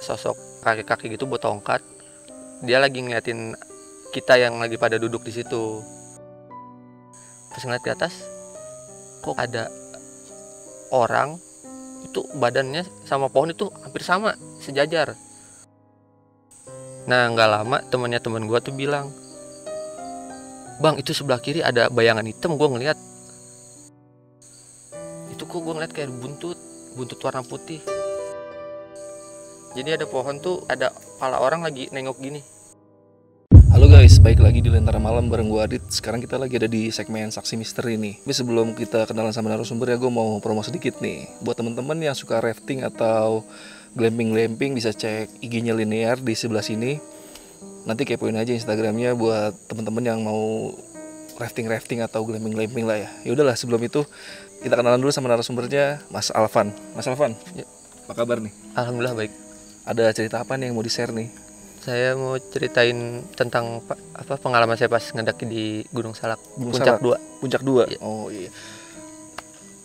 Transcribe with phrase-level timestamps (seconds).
[0.00, 1.84] sosok kakek-kakek gitu buat tongkat
[2.60, 3.56] dia lagi ngeliatin
[4.12, 5.80] kita yang lagi pada duduk di situ.
[7.50, 8.14] Pas ngeliat ke atas
[9.24, 9.72] kok ada
[10.92, 11.40] orang
[12.04, 15.16] itu badannya sama pohon itu hampir sama sejajar.
[17.08, 19.08] Nah nggak lama temannya teman gua tuh bilang
[20.84, 22.98] bang itu sebelah kiri ada bayangan hitam gua ngeliat.
[25.32, 26.60] Itu kok gua ngeliat kayak buntut
[26.92, 27.80] buntut warna putih
[29.70, 32.42] jadi ada pohon tuh ada kepala orang lagi nengok gini.
[33.70, 35.84] Halo guys, baik lagi di Lentera Malam bareng gue Adit.
[35.94, 38.18] Sekarang kita lagi ada di segmen Saksi Misteri nih.
[38.18, 41.30] Tapi sebelum kita kenalan sama narasumber ya gue mau promo sedikit nih.
[41.46, 43.46] Buat teman-teman yang suka rafting atau
[43.94, 46.98] glamping-glamping bisa cek IG-nya Linear di sebelah sini.
[47.86, 50.74] Nanti kepoin aja Instagramnya buat teman-teman yang mau
[51.38, 53.08] rafting-rafting atau glamping-glamping lah ya.
[53.22, 54.02] Ya udahlah sebelum itu
[54.66, 56.74] kita kenalan dulu sama narasumbernya Mas Alvan.
[56.92, 57.64] Mas Alvan, Ya.
[58.04, 58.50] apa kabar nih?
[58.74, 59.49] alhamdulillah baik
[59.82, 61.30] Ada cerita apa nih yang mau di-share nih?
[61.80, 62.92] saya mau ceritain
[63.32, 67.16] tentang pa- apa pengalaman saya pas ngedaki di Gunung Salak Gunung puncak Salak.
[67.16, 67.88] 2 Puncak 2.
[67.88, 67.98] Iya.
[68.00, 68.52] Oh iya.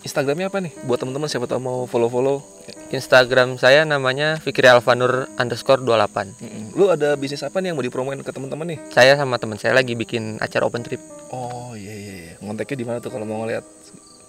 [0.03, 0.75] Instagramnya apa nih?
[0.83, 2.43] Buat teman-teman siapa tahu mau follow-follow.
[2.87, 6.63] Instagram saya namanya Fikri Alvanur underscore 28 Mm-mm.
[6.73, 8.79] Lu ada bisnis apa nih yang mau dipromoin ke teman-teman nih?
[8.91, 10.99] saya sama teman saya lagi bikin acara open trip
[11.29, 12.33] Oh iya iya iya.
[12.37, 13.63] Ngonteknya di mana tuh kalau mau ngeliat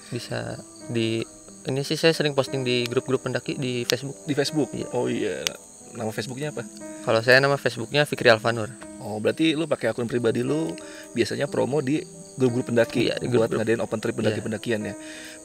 [0.06, 0.54] bisa
[0.86, 1.20] di
[1.66, 4.70] ini sih saya sering posting di grup-grup pendaki di Facebook di Facebook?
[4.72, 4.86] Iya.
[4.92, 5.42] Oh iya.
[5.90, 6.62] Nama Facebooknya apa?
[7.06, 10.74] kalau saya nama Facebooknya Fikri Alvanur Oh berarti lu pakai akun pribadi lu
[11.14, 12.02] biasanya promo di
[12.34, 13.58] grup-grup pendaki Iya, di buat grup-grup.
[13.62, 14.94] ngadain open trip pendaki-pendakian ya.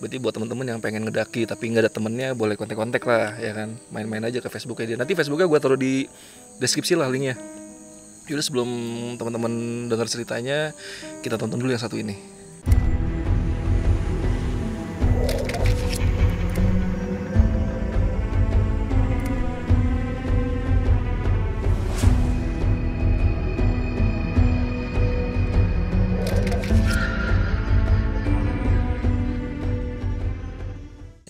[0.02, 3.78] Berarti buat teman-teman yang pengen ngedaki tapi nggak ada temennya boleh kontak-kontak lah ya kan.
[3.94, 4.98] Main-main aja ke Facebooknya dia.
[4.98, 6.10] Nanti Facebooknya gua taruh di
[6.58, 7.38] deskripsi lah linknya.
[8.28, 8.70] Yaudah sebelum
[9.22, 9.54] teman-teman
[9.88, 10.74] dengar ceritanya
[11.22, 12.18] kita tonton dulu yang satu ini.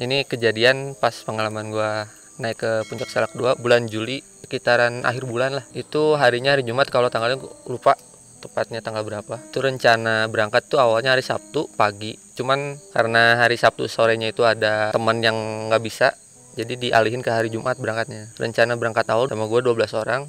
[0.02, 2.10] Ini kejadian pas pengalaman gua
[2.42, 5.66] naik ke puncak Salak 2 bulan Juli sekitaran akhir bulan lah.
[5.78, 7.38] Itu harinya hari Jumat kalau tanggalnya
[7.70, 7.94] lupa
[8.42, 9.38] tepatnya tanggal berapa.
[9.54, 12.18] Itu rencana berangkat tuh awalnya hari Sabtu pagi.
[12.34, 16.18] Cuman karena hari Sabtu sorenya itu ada teman yang nggak bisa
[16.58, 18.34] jadi dialihin ke hari Jumat berangkatnya.
[18.42, 20.26] Rencana berangkat awal sama gue 12 orang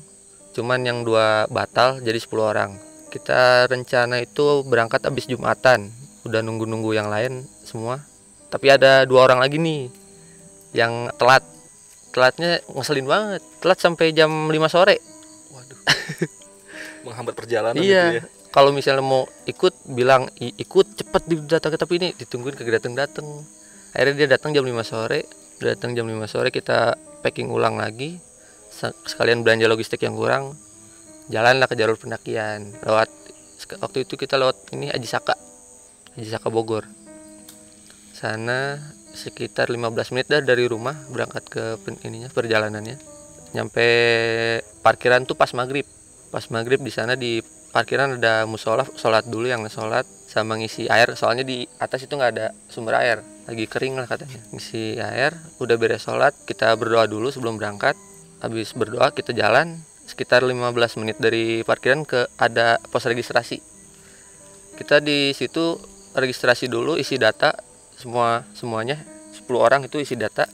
[0.53, 2.77] cuman yang dua batal jadi 10 orang.
[3.09, 5.89] Kita rencana itu berangkat habis Jumatan.
[6.29, 8.12] Udah nunggu-nunggu yang lain semua
[8.53, 9.89] tapi ada dua orang lagi nih
[10.77, 11.41] yang telat.
[12.13, 13.41] Telatnya ngeselin banget.
[13.65, 15.01] Telat sampai jam 5 sore.
[15.57, 15.81] Waduh.
[17.09, 18.05] Menghambat perjalanan iya.
[18.13, 18.25] gitu ya.
[18.53, 22.09] kalau misalnya mau ikut bilang "I- ikut cepet di datang tapi ini.
[22.13, 23.27] Ditungguin kagak datang datang.
[23.97, 25.25] Akhirnya dia datang jam 5 sore.
[25.57, 26.93] Datang jam 5 sore kita
[27.25, 28.21] packing ulang lagi.
[29.09, 30.61] Sekalian belanja logistik yang kurang.
[31.33, 32.77] Jalanlah ke jalur pendakian.
[32.85, 33.09] Lewat
[33.81, 35.33] waktu itu kita lewat ini Aji Saka.
[36.21, 36.85] Aji Saka Bogor
[38.23, 38.79] sana
[39.11, 42.95] sekitar 15 menit dah dari rumah berangkat ke pen- ininya perjalanannya.
[43.51, 43.89] Nyampe
[44.87, 45.83] parkiran tuh pas maghrib.
[46.31, 47.43] Pas maghrib di sana di
[47.75, 51.19] parkiran ada musola sholat dulu yang sholat sama ngisi air.
[51.19, 53.19] Soalnya di atas itu nggak ada sumber air.
[53.51, 54.39] Lagi kering lah katanya.
[54.55, 57.99] Ngisi air udah beres sholat kita berdoa dulu sebelum berangkat.
[58.39, 60.55] Habis berdoa kita jalan sekitar 15
[61.03, 63.59] menit dari parkiran ke ada pos registrasi.
[64.79, 65.77] Kita di situ
[66.17, 67.72] registrasi dulu isi data
[68.03, 68.99] semua semuanya
[69.33, 70.51] 10 orang itu isi data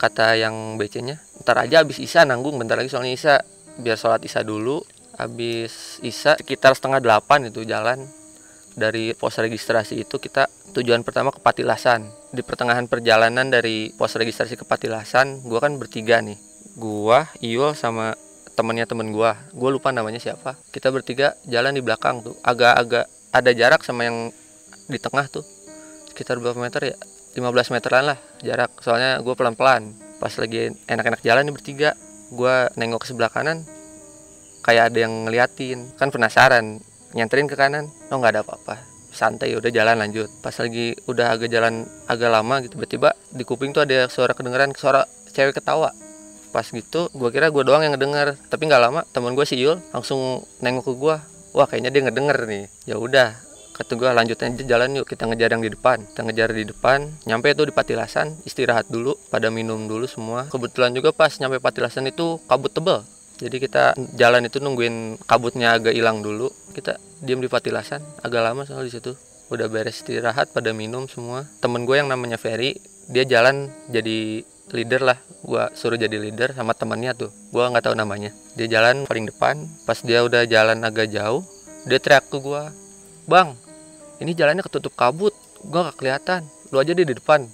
[0.00, 3.34] kata yang BC nya ntar aja habis Isa nanggung bentar lagi soalnya Isa.
[3.78, 4.82] Biar sholat Isa dulu
[5.14, 8.02] habis Isa sekitar setengah delapan itu jalan.
[8.76, 12.10] Dari pos registrasi itu kita tujuan pertama ke Patilasan.
[12.34, 16.36] Di pertengahan perjalanan dari pos registrasi ke Patilasan gua kan bertiga nih.
[16.74, 18.18] Gua Iul sama
[18.58, 19.38] temennya temen gua.
[19.54, 20.58] Gua lupa namanya siapa.
[20.74, 22.36] Kita bertiga jalan di belakang tuh.
[22.42, 24.34] Agak-agak ada jarak sama yang
[24.90, 25.55] di tengah tuh
[26.16, 26.96] sekitar berapa meter ya?
[27.36, 28.72] 15 meteran lah jarak.
[28.80, 29.92] Soalnya gue pelan-pelan.
[30.16, 31.90] Pas lagi enak-enak jalan nih bertiga
[32.32, 33.68] gue nengok ke sebelah kanan
[34.64, 35.92] kayak ada yang ngeliatin.
[36.00, 36.80] Kan penasaran
[37.12, 37.92] nyanterin ke kanan.
[38.08, 38.80] Oh nggak ada apa-apa.
[39.12, 40.32] Santai udah jalan lanjut.
[40.40, 44.72] Pas lagi udah agak jalan agak lama gitu tiba-tiba di kuping tuh ada suara kedengeran
[44.72, 45.04] suara
[45.36, 45.92] cewek ketawa.
[46.56, 48.40] Pas gitu gue kira gue doang yang ngedenger.
[48.48, 51.16] Tapi nggak lama teman gue si Yul langsung nengok ke gue
[51.52, 52.64] wah kayaknya dia ngedenger nih.
[52.88, 53.45] Ya udah
[53.76, 56.00] kata gue lanjut aja jalan yuk kita ngejar yang di depan.
[56.08, 60.48] Kita ngejar di depan nyampe tuh di Patilasan istirahat dulu pada minum dulu semua.
[60.48, 63.04] Kebetulan juga pas nyampe Patilasan itu kabut tebel.
[63.36, 66.48] Jadi kita jalan itu nungguin kabutnya agak hilang dulu.
[66.72, 69.12] Kita diam di Patilasan agak lama soal di situ.
[69.52, 71.44] Udah beres istirahat pada minum semua.
[71.60, 74.42] Temen gue yang namanya Ferry dia jalan jadi
[74.72, 75.18] leader lah.
[75.46, 77.30] Gua suruh jadi leader sama temannya tuh.
[77.54, 78.34] Gua nggak tahu namanya.
[78.58, 79.62] Dia jalan paling depan.
[79.86, 81.46] Pas dia udah jalan agak jauh
[81.86, 82.74] dia teriak ke gua
[83.30, 83.54] bang
[84.22, 85.32] ini jalannya ketutup kabut
[85.64, 86.40] gua nggak kelihatan.
[86.70, 87.46] Lu aja dia di depan.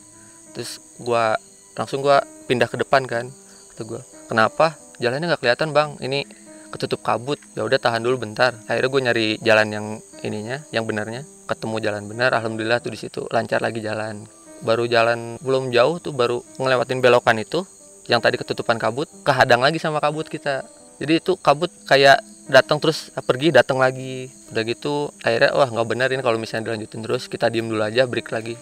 [0.52, 1.36] Terus gua
[1.76, 3.30] langsung gua pindah ke depan kan
[3.74, 4.00] kata gua.
[4.28, 4.76] Kenapa?
[5.00, 5.96] Jalannya nggak kelihatan bang.
[5.98, 6.24] Ini
[6.72, 7.36] ketutup kabut.
[7.52, 8.56] Ya udah tahan dulu bentar.
[8.64, 9.86] Akhirnya gue nyari jalan yang
[10.24, 11.28] ininya yang benarnya.
[11.44, 14.24] Ketemu jalan benar alhamdulillah tuh di situ lancar lagi jalan.
[14.64, 17.66] Baru jalan belum jauh tuh baru ngelewatin belokan itu
[18.08, 20.64] yang tadi ketutupan kabut kehadang lagi sama kabut kita.
[20.96, 24.28] Jadi itu kabut kayak datang terus pergi datang lagi.
[24.52, 28.04] Udah gitu akhirnya wah nggak benar ini kalau misalnya dilanjutin terus kita diem dulu aja
[28.04, 28.54] break lagi.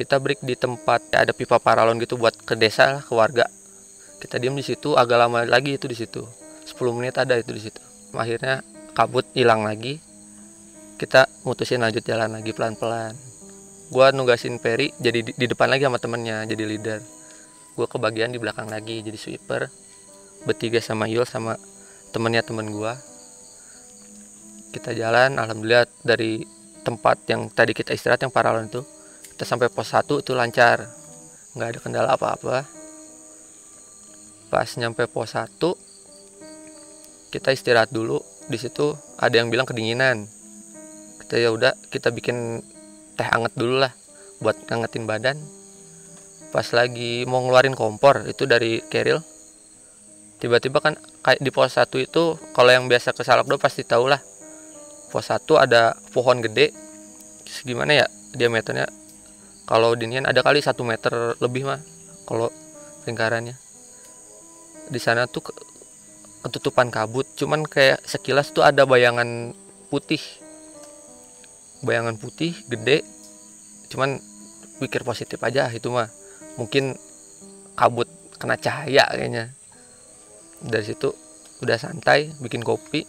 [0.00, 3.46] Kita break di tempat ada pipa paralon gitu buat ke desa lah ke warga.
[4.16, 6.24] Kita diem di situ agak lama lagi itu di situ.
[6.64, 7.80] 10 menit ada itu di situ.
[8.16, 8.64] Akhirnya
[8.96, 10.00] kabut hilang lagi.
[10.96, 13.16] Kita mutusin lanjut jalan lagi pelan-pelan.
[13.92, 17.00] Gua nugasin Peri jadi di, di depan lagi sama temennya jadi leader.
[17.76, 19.68] Gua kebagian di belakang lagi jadi sweeper.
[20.44, 21.60] Bertiga sama Yul sama
[22.10, 22.98] temennya temen gua.
[24.70, 26.46] Kita jalan alhamdulillah dari
[26.82, 28.82] tempat yang tadi kita istirahat yang paralon itu
[29.34, 30.84] kita sampai pos 1 itu lancar.
[31.56, 32.68] Nggak ada kendala apa-apa.
[34.52, 35.48] Pas nyampe pos 1
[37.32, 38.20] kita istirahat dulu.
[38.50, 40.26] Di situ ada yang bilang kedinginan.
[41.24, 42.60] Kita ya udah kita bikin
[43.14, 43.94] teh anget dulu lah
[44.42, 45.38] buat ngangetin badan.
[46.50, 49.22] Pas lagi mau ngeluarin kompor itu dari keril
[50.40, 54.24] tiba-tiba kan kayak di pos 1 itu kalau yang biasa ke Salakdo pasti tahu lah
[55.12, 56.72] pos 1 ada pohon gede.
[57.66, 58.88] Gimana ya diameternya?
[59.68, 61.78] Kalau dinian ada kali satu meter lebih mah
[62.26, 62.50] kalau
[63.06, 63.54] lingkarannya.
[64.90, 65.46] Di sana tuh
[66.40, 69.54] ketutupan kabut cuman kayak sekilas tuh ada bayangan
[69.92, 70.18] putih.
[71.86, 73.04] Bayangan putih gede
[73.92, 74.18] cuman
[74.82, 76.10] pikir positif aja itu mah.
[76.58, 76.98] Mungkin
[77.78, 78.10] kabut
[78.40, 79.59] kena cahaya kayaknya
[80.64, 81.12] dari situ
[81.60, 83.04] udah santai bikin kopi.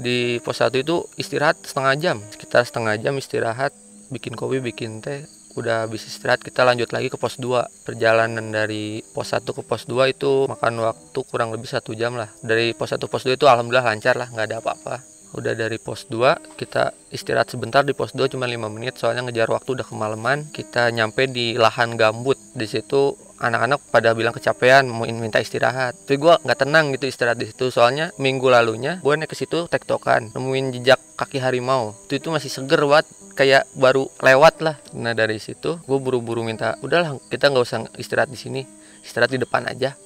[0.00, 3.74] Di pos satu itu istirahat setengah jam sekitar setengah jam istirahat
[4.08, 5.26] bikin kopi bikin teh
[5.58, 6.40] udah habis istirahat.
[6.40, 10.80] Kita lanjut lagi ke pos 2 perjalanan dari pos 1 ke pos 2 itu makan
[10.86, 12.30] waktu kurang lebih satu jam lah.
[12.40, 16.10] Dari pos 1 pos 2 itu alhamdulillah lancar lah nggak ada apa-apa udah dari pos
[16.10, 20.50] 2 kita istirahat sebentar di pos 2 cuma 5 menit soalnya ngejar waktu udah kemalaman.
[20.50, 22.38] Kita nyampe di lahan gambut.
[22.54, 25.96] Di situ anak-anak pada bilang kecapean mau minta istirahat.
[26.04, 29.64] Tapi gue nggak tenang gitu istirahat di situ soalnya minggu lalunya gue naik ke situ
[29.70, 31.96] tektokan nemuin jejak kaki harimau.
[32.06, 34.76] Itu itu masih seger banget kayak baru lewat lah.
[34.98, 38.62] Nah dari situ gue buru-buru minta udahlah kita nggak usah istirahat di sini
[39.00, 39.96] istirahat di depan aja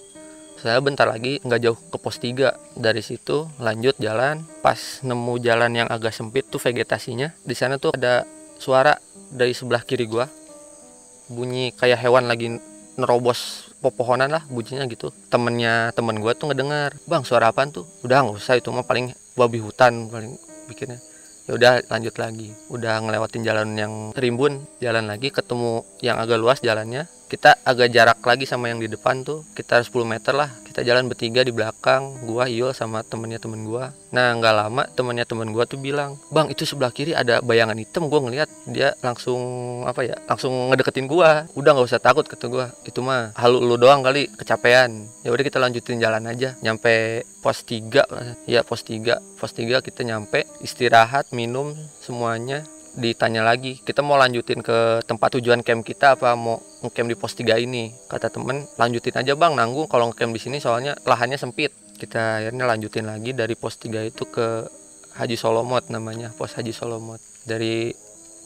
[0.61, 4.47] saya bentar lagi nggak jauh ke pos 3 dari situ lanjut jalan.
[4.63, 8.25] Pas nemu jalan yang agak sempit tuh vegetasinya di sana tuh ada
[8.57, 8.97] suara
[9.35, 10.31] dari sebelah kiri gua.
[11.29, 12.61] Bunyi kayak hewan lagi
[12.95, 15.11] nerobos pepohonan lah bunyinya gitu.
[15.29, 17.85] Temennya temen gua tuh ngedengar bang suara apaan tuh?
[18.07, 20.39] Udah nggak usah itu mah paling babi hutan paling
[20.71, 21.03] bikinnya.
[21.45, 22.57] Ya udah lanjut lagi.
[22.73, 28.19] Udah ngelewatin jalan yang rimbun jalan lagi ketemu yang agak luas jalannya kita agak jarak
[28.23, 29.43] lagi sama yang di depan tuh.
[29.57, 30.53] Kita 10 meter lah.
[30.63, 32.25] Kita jalan bertiga di belakang.
[32.29, 33.91] Gua Yul sama temennya temen gua.
[34.15, 38.07] Nah nggak lama temennya temen gua tuh bilang bang itu sebelah kiri ada bayangan hitam.
[38.07, 39.41] Gua ngeliat dia langsung
[39.89, 41.49] apa ya langsung ngedeketin gua.
[41.57, 42.71] Udah nggak usah takut kata gua.
[42.87, 45.09] Itu mah halu lu doang kali kecapean.
[45.27, 46.55] Ya udah kita lanjutin jalan aja.
[46.61, 52.65] Nyampe pos 3 ya pos 3 pos 3 kita nyampe istirahat minum semuanya
[52.95, 56.39] ditanya lagi kita mau lanjutin ke tempat tujuan camp kita apa?
[56.39, 57.91] Mau ngecamp di pos 3 ini?
[58.07, 61.75] Kata temen lanjutin aja bang nanggung kalau ngecamp di sini soalnya lahannya sempit.
[61.95, 64.67] Kita akhirnya lanjutin lagi dari pos 3 itu ke
[65.15, 67.23] Haji Solomot namanya pos Haji Solomot.
[67.47, 67.95] Dari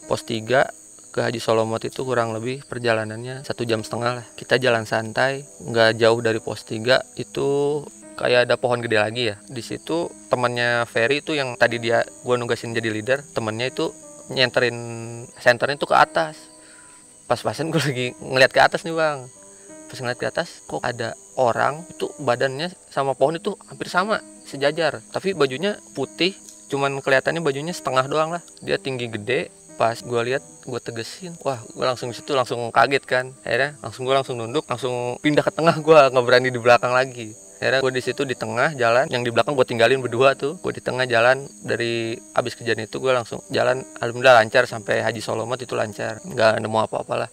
[0.08, 4.26] pos 3 ke Haji Solomot itu kurang lebih perjalanannya satu jam setengah lah.
[4.36, 7.46] Kita jalan santai nggak jauh dari pos 3 itu
[8.18, 9.36] kayak ada pohon gede lagi ya.
[9.48, 13.92] Di situ temannya Ferry itu yang tadi dia gua nugasin jadi leader temennya itu
[14.32, 14.76] nyenterin
[15.40, 16.36] senternya tuh ke atas.
[17.28, 19.28] Pas-pasan gue lagi ngeliat ke atas nih bang.
[19.88, 25.04] Pas ngeliat ke atas kok ada orang itu badannya sama pohon itu hampir sama sejajar.
[25.12, 26.36] Tapi bajunya putih
[26.68, 28.42] cuman kelihatannya bajunya setengah doang lah.
[28.64, 29.52] Dia tinggi gede.
[29.78, 31.36] Pas gue lihat gue tegesin.
[31.44, 33.32] Wah gue langsung situ langsung kaget kan.
[33.44, 37.47] Akhirnya langsung gue langsung nunduk langsung pindah ke tengah gue nggak berani di belakang lagi
[37.58, 40.56] akhirnya gue di situ di tengah jalan yang di belakang gue tinggalin berdua tuh.
[40.62, 45.18] Gue di tengah jalan dari abis kejadian itu gue langsung jalan alhamdulillah lancar sampai Haji
[45.18, 46.22] Solomot itu lancar.
[46.22, 47.30] Nggak nemu apa-apa lah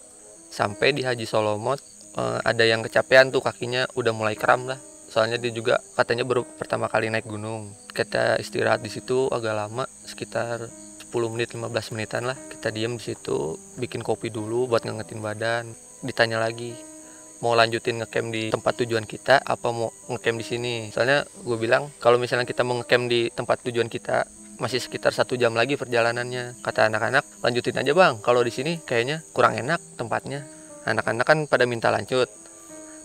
[0.55, 1.83] sampai di Haji Solomot
[2.15, 4.79] eh, ada yang kecapean tuh kakinya udah mulai kram lah.
[5.11, 7.75] Soalnya dia juga katanya baru pertama kali naik gunung.
[7.91, 10.67] Kita istirahat di situ agak lama sekitar
[11.13, 12.35] 10 menit 15 menitan lah.
[12.35, 15.65] Kita diem di situ bikin kopi dulu buat ngangetin badan.
[16.03, 16.75] Ditanya lagi
[17.45, 20.73] mau lanjutin ngecamp di tempat tujuan kita apa mau ngecamp di sini?
[20.89, 24.25] Soalnya gue bilang kalau misalnya kita mau ngecamp di tempat tujuan kita
[24.57, 26.57] masih sekitar satu jam lagi perjalanannya.
[26.65, 28.17] Kata anak-anak lanjutin aja bang.
[28.25, 30.41] Kalau di sini kayaknya kurang enak tempatnya.
[30.89, 32.25] Anak-anak kan pada minta lanjut.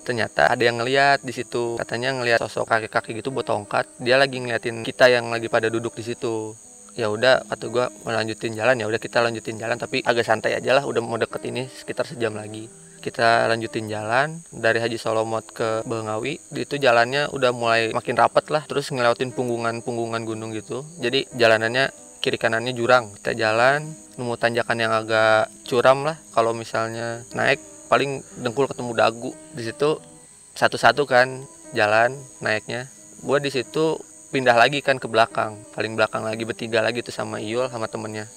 [0.09, 1.77] Ternyata ada yang ngeliat di situ.
[1.77, 4.01] Katanya ngeliat sosok kakek-kakek gitu buat tongkat.
[4.01, 6.57] Dia lagi ngeliatin kita yang lagi pada duduk di situ.
[6.97, 8.81] Ya udah kata gue melanjutin jalan.
[8.81, 10.89] Ya udah kita lanjutin jalan tapi agak santai aja lah.
[10.89, 16.39] Udah mau deket ini sekitar sejam lagi kita lanjutin jalan dari Haji Solomot ke Bengawi.
[16.53, 20.85] Itu jalannya udah mulai makin rapat lah terus ngelewatin punggungan-punggungan gunung gitu.
[21.01, 21.91] Jadi jalanannya
[22.21, 23.17] kiri kanannya jurang.
[23.17, 23.89] Kita jalan
[24.21, 26.21] nemu tanjakan yang agak curam lah.
[26.37, 29.33] Kalau misalnya naik paling dengkul ketemu dagu.
[29.57, 29.99] Di situ
[30.55, 31.43] satu-satu kan
[31.73, 32.87] jalan naiknya.
[33.25, 33.97] Gue di situ
[34.31, 35.57] pindah lagi kan ke belakang.
[35.73, 38.29] Paling belakang lagi bertiga lagi tuh sama Iul sama temennya.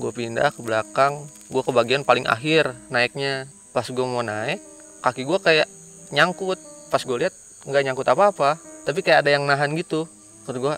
[0.00, 1.28] Gue pindah ke belakang.
[1.52, 4.58] Gue ke bagian paling akhir naiknya pas gue mau naik
[5.00, 5.68] kaki gue kayak
[6.12, 6.58] nyangkut.
[6.90, 7.34] Pas gue lihat
[7.66, 8.50] nggak nyangkut apa apa
[8.84, 10.08] tapi kayak ada yang nahan gitu.
[10.44, 10.74] Menurut gue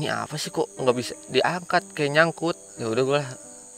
[0.00, 1.82] ini apa sih kok nggak bisa diangkat?
[1.92, 2.56] Kayak nyangkut.
[2.80, 3.22] Ya udah gue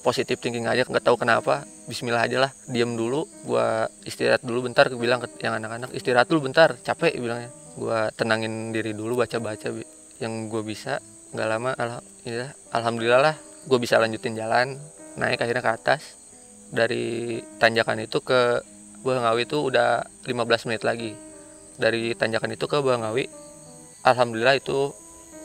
[0.02, 1.66] positif thinking aja nggak tahu kenapa.
[1.90, 3.26] Bismillah aja lah diam dulu.
[3.42, 3.66] Gue
[4.06, 7.50] istirahat dulu bentar bilang ke yang anak-anak istirahat dulu bentar capek bilangnya.
[7.78, 9.74] Gue tenangin diri dulu baca-baca
[10.22, 11.02] yang gue bisa.
[11.34, 13.34] Nggak lama alhamdulillah alhamdulillah lah
[13.66, 14.78] gue bisa lanjutin jalan.
[15.18, 16.14] Naik akhirnya ke atas
[16.72, 18.62] dari tanjakan itu ke
[19.08, 21.16] Ngawi itu udah 15 menit lagi.
[21.78, 23.24] Dari tanjakan itu ke Ngawi
[24.04, 24.92] Alhamdulillah itu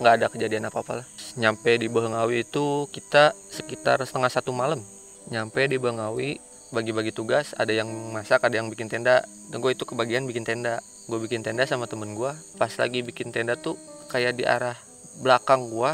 [0.01, 1.07] nggak ada kejadian apa-apa lah.
[1.39, 4.83] Nyampe di Ngawi itu kita sekitar setengah satu malam.
[5.31, 6.39] Nyampe di Ngawi
[6.73, 9.23] bagi-bagi tugas ada yang masak ada yang bikin tenda.
[9.53, 10.83] Dan gue itu kebagian bikin tenda.
[11.07, 13.75] Gue bikin tenda sama temen gue pas lagi bikin tenda tuh
[14.07, 14.77] kayak di arah
[15.19, 15.91] belakang gue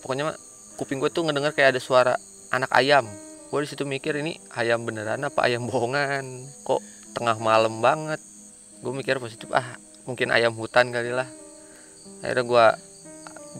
[0.00, 0.36] pokoknya
[0.78, 2.14] kuping gue tuh ngedenger kayak ada suara
[2.52, 3.08] anak ayam
[3.50, 6.48] gue di situ mikir ini ayam beneran apa ayam bohongan?
[6.66, 6.80] Kok
[7.14, 8.18] tengah malam banget.
[8.82, 11.28] Gue mikir positif ah mungkin ayam hutan kali lah.
[12.20, 12.66] Akhirnya gue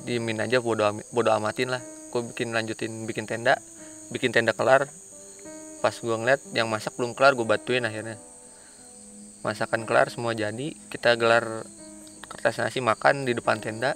[0.04, 1.82] diemin aja bodo bodo amatin lah.
[2.10, 3.60] Gue bikin lanjutin bikin tenda
[4.10, 4.90] bikin tenda kelar.
[5.80, 8.18] Pas gue ngeliat yang masak belum kelar gue bantuin akhirnya.
[9.44, 11.68] Masakan kelar semua jadi kita gelar
[12.26, 13.94] kertas nasi makan di depan tenda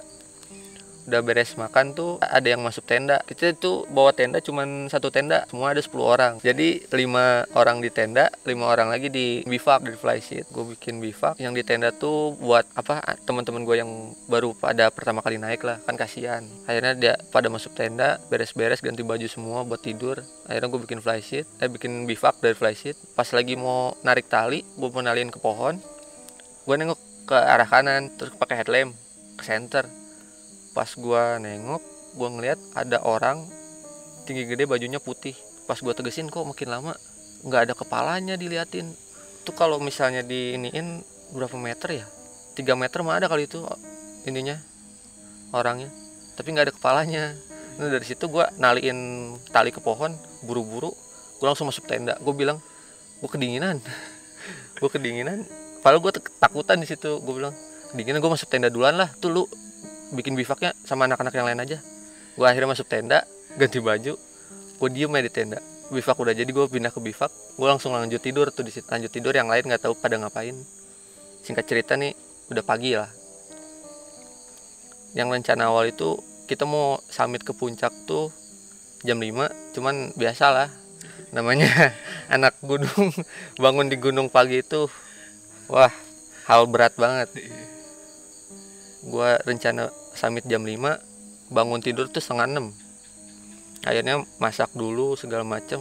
[1.09, 3.17] udah beres makan tuh ada yang masuk tenda.
[3.25, 6.33] Kita tuh bawa tenda cuman satu tenda semua ada 10 orang.
[6.45, 11.41] Jadi lima orang di tenda lima orang lagi di bivak di flysheet gue bikin bivak
[11.41, 15.81] yang di tenda tuh buat apa teman-teman gue yang baru pada pertama kali naik lah
[15.83, 16.45] kan kasihan.
[16.69, 20.21] Akhirnya dia pada masuk tenda beres-beres ganti baju semua buat tidur.
[20.45, 24.89] Akhirnya gue bikin flysheet eh bikin bivak dari flysheet pas lagi mau narik tali gue
[24.93, 25.75] mau ke pohon
[26.69, 28.93] gue nengok ke arah kanan terus pakai headlamp
[29.37, 29.85] ke center
[30.73, 31.81] pas gua nengok
[32.17, 33.45] gua ngeliat ada orang
[34.29, 35.33] tinggi gede bajunya putih.
[35.65, 36.93] Pas gua tegesin kok makin lama
[37.45, 38.91] nggak ada kepalanya diliatin?
[39.47, 41.01] Tuh kalau misalnya diiniin
[41.33, 42.05] berapa meter ya?
[42.57, 43.63] 3 meter mah ada kali itu
[44.27, 44.59] ininya
[45.55, 45.87] orangnya.
[46.35, 47.23] Tapi nggak ada kepalanya.
[47.79, 50.11] Nah dari situ gua naliin tali ke pohon
[50.43, 50.91] buru-buru
[51.39, 52.19] gua langsung masuk tenda.
[52.19, 52.57] Gua bilang
[53.23, 53.79] gua kedinginan.
[54.79, 55.43] Gua kedinginan.
[55.83, 57.19] Padahal gua takutan di situ.
[57.23, 57.55] Gua bilang
[57.91, 59.11] kedinginan gua masuk tenda duluan lah.
[59.19, 59.43] Tuh lu
[60.13, 61.77] bikin bivaknya sama anak-anak yang lain aja.
[62.35, 63.25] Gue akhirnya masuk tenda
[63.57, 64.13] ganti baju
[64.79, 65.59] gue diem aja di tenda.
[65.89, 67.31] Bivak udah jadi gue pindah ke bivak.
[67.59, 69.35] Gue langsung lanjut tidur tuh di situ lanjut tidur.
[69.35, 70.55] Yang lain nggak tahu pada ngapain.
[71.43, 72.15] Singkat cerita nih
[72.47, 73.11] udah pagi lah.
[75.17, 76.15] Yang rencana awal itu
[76.47, 78.31] kita mau summit ke puncak tuh
[79.03, 80.69] jam 5 cuman biasa lah.
[81.35, 81.67] Namanya
[82.35, 83.11] anak gunung
[83.59, 84.87] bangun di gunung pagi itu
[85.67, 85.91] wah
[86.47, 87.29] hal berat banget
[89.05, 95.79] gue rencana summit jam 5 bangun tidur tuh setengah 6 akhirnya masak dulu segala macem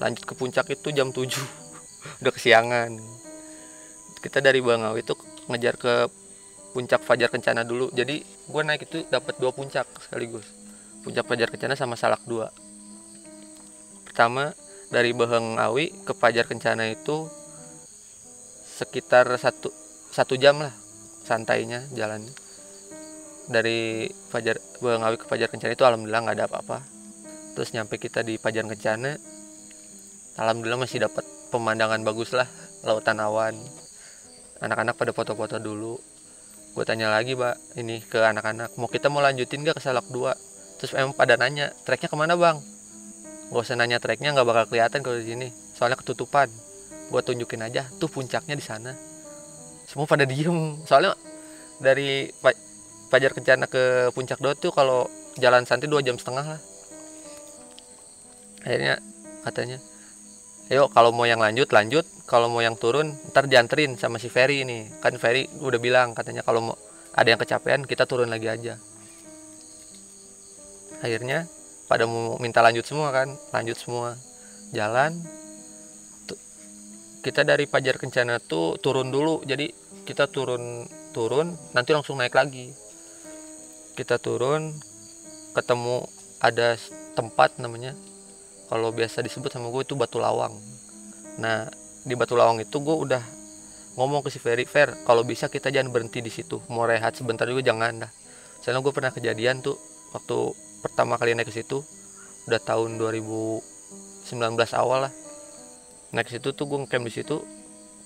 [0.00, 1.28] lanjut ke puncak itu jam 7
[2.24, 2.90] udah kesiangan.
[4.20, 5.16] Kita dari Bangawi itu
[5.48, 5.94] ngejar ke
[6.76, 7.88] puncak Fajar Kencana dulu.
[7.92, 10.44] Jadi gue naik itu dapat dua puncak sekaligus.
[11.00, 12.70] Puncak Fajar Kencana sama Salak 2
[14.04, 14.52] pertama
[14.92, 17.30] dari Awi ke Fajar Kencana itu
[18.76, 19.72] sekitar satu
[20.12, 20.74] satu jam lah
[21.30, 22.26] santainya jalan
[23.46, 26.82] dari Fajar Bengawi ke Fajar Kencana itu alhamdulillah nggak ada apa-apa.
[27.54, 29.14] Terus nyampe kita di Fajar Kencana
[30.42, 31.22] alhamdulillah masih dapat
[31.54, 32.50] pemandangan bagus lah
[32.82, 33.54] lautan awan.
[34.58, 36.02] Anak-anak pada foto-foto dulu.
[36.74, 40.78] Gue tanya lagi pak ini ke anak-anak mau kita mau lanjutin gak ke Salak 2
[40.78, 42.62] terus emang pada nanya treknya ke mana bang?
[43.50, 46.50] Gak usah nanya treknya nggak bakal kelihatan kalau di sini soalnya ketutupan.
[47.10, 49.09] Gue tunjukin aja tuh puncaknya di sana
[49.90, 50.78] semua pada diem.
[50.86, 51.18] Soalnya
[51.82, 52.30] dari
[53.10, 56.62] Fajar Kencana ke Puncak Dot tuh kalau jalan santai dua jam setengah lah.
[58.62, 59.02] Akhirnya
[59.42, 59.82] katanya
[60.70, 62.06] ayo kalau mau yang lanjut lanjut.
[62.30, 64.86] Kalau mau yang turun ntar dianterin sama si Ferry ini.
[65.02, 66.76] Kan Ferry udah bilang katanya kalau mau
[67.10, 68.78] ada yang kecapean kita turun lagi aja.
[71.02, 71.50] Akhirnya
[71.90, 74.14] pada mau minta lanjut semua kan lanjut semua.
[74.70, 75.26] Jalan
[77.20, 79.44] kita dari Pajar Kencana tuh turun dulu.
[79.44, 79.68] Jadi
[80.08, 82.72] kita turun turun nanti langsung naik lagi.
[83.94, 84.72] Kita turun
[85.52, 86.08] ketemu
[86.40, 86.80] ada
[87.12, 87.92] tempat namanya.
[88.72, 90.56] Kalau biasa disebut sama gue itu batu lawang.
[91.36, 91.68] Nah
[92.00, 93.22] di batu lawang itu gue udah
[94.00, 96.64] ngomong ke si Ferry Fer kalau bisa kita jangan berhenti di situ.
[96.72, 98.10] Mau rehat sebentar juga jangan dah.
[98.64, 99.76] Soalnya gue pernah kejadian tuh
[100.16, 101.84] waktu pertama kali naik ke situ
[102.48, 103.60] udah tahun 2019
[104.72, 105.12] awal lah
[106.10, 107.36] naik ke situ tuh gue ngecamp di situ.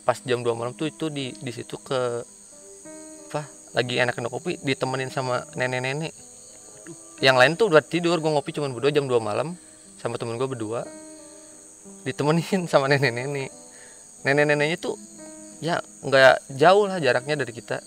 [0.04, 2.20] Pas jam 2 malam tuh itu di di situ ke
[3.32, 6.12] apa lagi enak enak kopi ditemenin sama nenek-nenek.
[7.24, 9.56] Yang lain tuh udah tidur gue ngopi cuma berdua jam 2 malam
[9.96, 10.84] sama temen gue berdua.
[12.04, 13.48] Ditemenin sama nenek-nenek.
[14.28, 15.00] Nenek-neneknya tuh
[15.64, 17.80] ya nggak jauh lah jaraknya dari kita.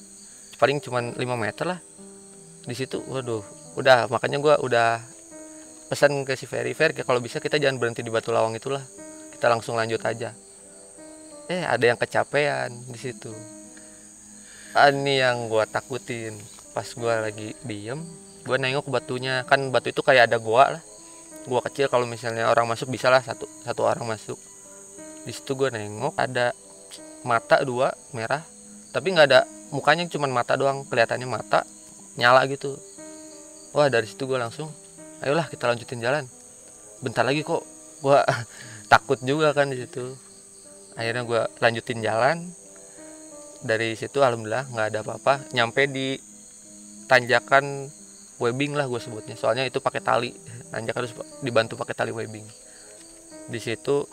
[0.58, 1.80] Paling cuman 5 meter lah.
[2.66, 3.46] Di situ waduh
[3.78, 4.98] udah makanya gue udah
[5.88, 8.82] pesan ke si Ferry Fer kalau bisa kita jangan berhenti di Batu Lawang itulah
[9.38, 10.34] kita langsung lanjut aja.
[11.46, 13.30] Eh ada yang kecapean di situ.
[14.74, 16.42] Ah, ini yang gue takutin.
[16.74, 18.02] Pas gue lagi diem
[18.48, 19.46] gue nengok batunya.
[19.46, 20.84] Kan batu itu kayak ada goa lah.
[21.48, 24.36] Gua kecil kalau misalnya orang masuk bisa lah satu satu orang masuk.
[25.24, 26.52] Di situ gue nengok ada
[27.24, 28.44] mata dua merah.
[28.92, 30.84] Tapi nggak ada mukanya cuman mata doang.
[30.88, 31.64] Kelihatannya mata
[32.20, 32.76] nyala gitu.
[33.72, 34.72] Wah dari situ gue langsung
[35.24, 36.28] ayolah kita lanjutin jalan.
[37.00, 37.64] Bentar lagi kok.
[38.04, 38.28] Gua
[38.88, 40.16] takut juga kan di situ.
[40.98, 42.52] Akhirnya gue lanjutin jalan.
[43.62, 45.52] Dari situ alhamdulillah nggak ada apa-apa.
[45.54, 46.18] Nyampe di
[47.06, 47.92] tanjakan
[48.42, 49.36] webbing lah gue sebutnya.
[49.38, 50.32] Soalnya itu pakai tali.
[50.74, 51.12] Nanjak harus
[51.44, 52.48] dibantu pakai tali webbing.
[53.48, 54.04] Di situ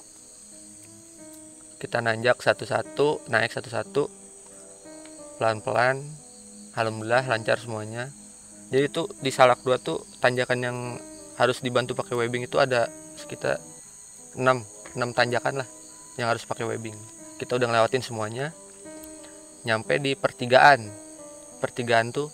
[1.81, 4.11] kita nanjak satu-satu naik satu-satu.
[5.41, 6.03] Pelan-pelan.
[6.75, 8.11] Alhamdulillah lancar semuanya.
[8.75, 10.77] Jadi itu di salak dua tuh tanjakan yang
[11.39, 13.59] harus dibantu pakai webbing itu ada sekitar
[14.35, 15.69] 6 6 tanjakan lah
[16.19, 16.95] yang harus pakai webbing.
[17.39, 18.55] Kita udah ngelewatin semuanya.
[19.67, 20.87] Nyampe di pertigaan.
[21.59, 22.31] Pertigaan tuh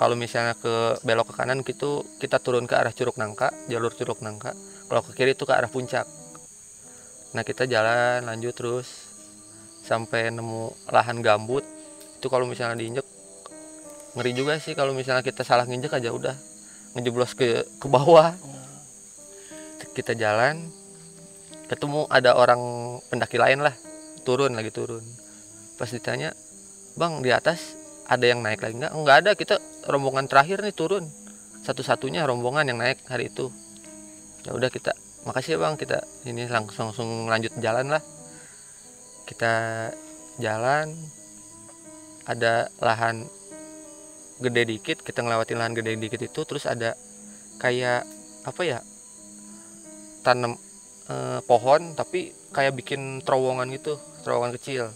[0.00, 4.24] kalau misalnya ke belok ke kanan gitu kita turun ke arah Curug Nangka jalur Curug
[4.24, 4.56] Nangka.
[4.88, 6.08] Kalau ke kiri itu ke arah puncak.
[7.36, 8.88] Nah kita jalan lanjut terus.
[9.84, 11.68] Sampai nemu lahan gambut.
[12.16, 13.04] Itu kalau misalnya diinjek
[14.16, 14.72] ngeri juga sih.
[14.72, 16.36] Kalau misalnya kita salah nginjek aja udah.
[16.96, 18.32] Ngejeblos ke ke bawah.
[19.92, 20.79] Kita jalan
[21.70, 22.58] ketemu ada orang
[23.06, 23.74] pendaki lain lah
[24.26, 25.06] turun lagi turun.
[25.78, 26.34] Pas ditanya
[26.98, 27.78] bang di atas
[28.10, 28.90] ada yang naik lagi nggak?
[28.90, 29.56] Nggak ada kita
[29.86, 31.06] rombongan terakhir nih turun.
[31.62, 33.54] Satu-satunya rombongan yang naik hari itu.
[34.42, 38.02] Ya udah kita makasih ya bang kita ini langsung langsung lanjut jalan lah.
[39.30, 39.52] Kita
[40.42, 40.90] jalan
[42.26, 43.30] ada lahan
[44.42, 46.96] gede dikit kita ngelewatin lahan gede dikit itu terus ada
[47.60, 48.08] kayak
[48.48, 48.78] apa ya
[50.24, 50.56] tanam
[51.10, 54.94] eh, pohon tapi kayak bikin terowongan gitu terowongan kecil.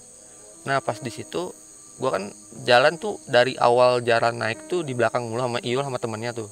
[0.65, 1.51] Nah pas di situ
[1.99, 2.31] gua kan
[2.67, 6.49] jalan tuh dari awal jalan naik tuh di belakang mulu sama Iul sama temennya tuh.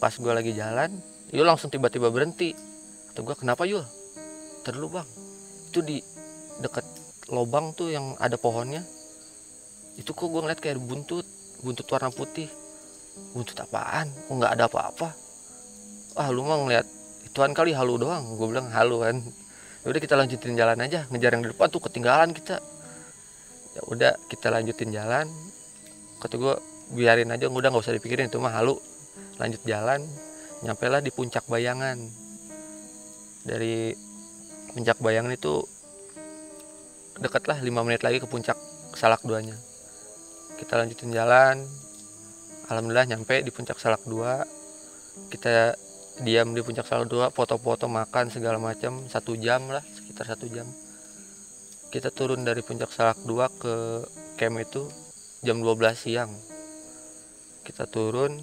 [0.00, 0.92] Pas gua lagi jalan
[1.32, 2.54] Iul langsung tiba-tiba berhenti.
[3.12, 3.84] Kata gua kenapa Yul
[4.64, 5.08] terlalu bang.
[5.72, 6.00] Itu di
[6.60, 6.84] dekat
[7.32, 8.84] lobang tuh yang ada pohonnya.
[9.96, 11.26] Itu kok gua ngeliat kayak buntut
[11.64, 12.48] buntut warna putih.
[13.32, 14.12] Buntut apaan?
[14.28, 15.08] Kok nggak ada apa-apa?
[16.16, 16.95] Ah lu mah ngeliat
[17.36, 18.24] ituan kali halu doang.
[18.40, 19.20] Gue bilang halu kan.
[19.84, 21.04] Ya udah kita lanjutin jalan aja.
[21.12, 22.64] Ngejar yang di depan tuh ketinggalan kita.
[23.76, 25.28] Ya udah kita lanjutin jalan.
[26.16, 26.56] Kata gue
[26.96, 28.80] biarin aja udah nggak usah dipikirin itu mah halu.
[29.36, 30.00] Lanjut jalan
[30.64, 32.00] nyampe lah di puncak bayangan.
[33.44, 33.92] Dari
[34.72, 35.60] puncak bayangan itu
[37.20, 38.56] deket lah 5 menit lagi ke puncak
[38.96, 39.60] salak duanya.
[40.56, 41.68] Kita lanjutin jalan.
[42.72, 45.76] Alhamdulillah nyampe di puncak salak 2 kita
[46.22, 49.04] diam di puncak salak 2 foto-foto makan segala macam.
[49.10, 50.64] Satu jam lah sekitar satu jam.
[51.92, 53.74] Kita turun dari puncak salak 2 ke
[54.40, 54.88] camp itu
[55.44, 56.32] jam 12 siang.
[57.66, 58.40] Kita turun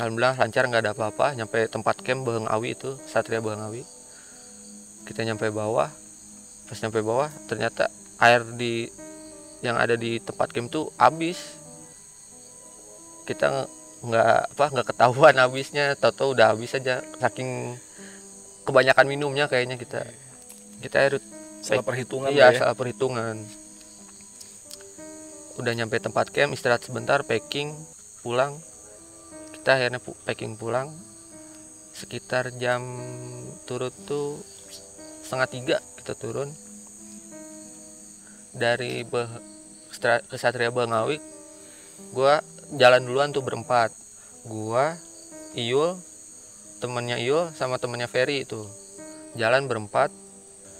[0.00, 1.38] alhamdulillah lancar nggak ada apa-apa.
[1.38, 3.82] Nyampe tempat camp Baheng Awi itu Satria Baheng Awi.
[5.06, 5.90] Kita nyampe bawah.
[6.68, 7.88] Pas nyampe bawah ternyata
[8.20, 8.90] air di
[9.62, 11.38] yang ada di tempat camp tuh habis.
[13.28, 15.94] Kita nggak apa nggak ketahuan habisnya.
[15.98, 17.74] Tahu-tahu udah habis aja saking
[18.68, 20.04] kebanyakan minumnya kayaknya kita.
[20.78, 21.14] Kita air
[21.64, 22.62] salah perhitungan iya ya.
[22.62, 23.42] salah perhitungan.
[25.58, 27.74] Udah nyampe tempat camp istirahat sebentar packing
[28.22, 28.60] pulang.
[29.56, 30.94] Kita akhirnya packing pulang.
[31.96, 32.84] Sekitar jam
[33.66, 34.38] turun tuh
[35.26, 36.54] setengah tiga kita turun.
[38.54, 39.26] Dari Be
[40.30, 41.18] Kesatria Bangawi
[42.14, 42.38] gua
[42.76, 43.94] jalan duluan tuh berempat.
[44.44, 44.96] Gua
[45.56, 45.96] Iul
[46.84, 48.68] temennya Iul sama temennya Ferry itu.
[49.36, 50.12] Jalan berempat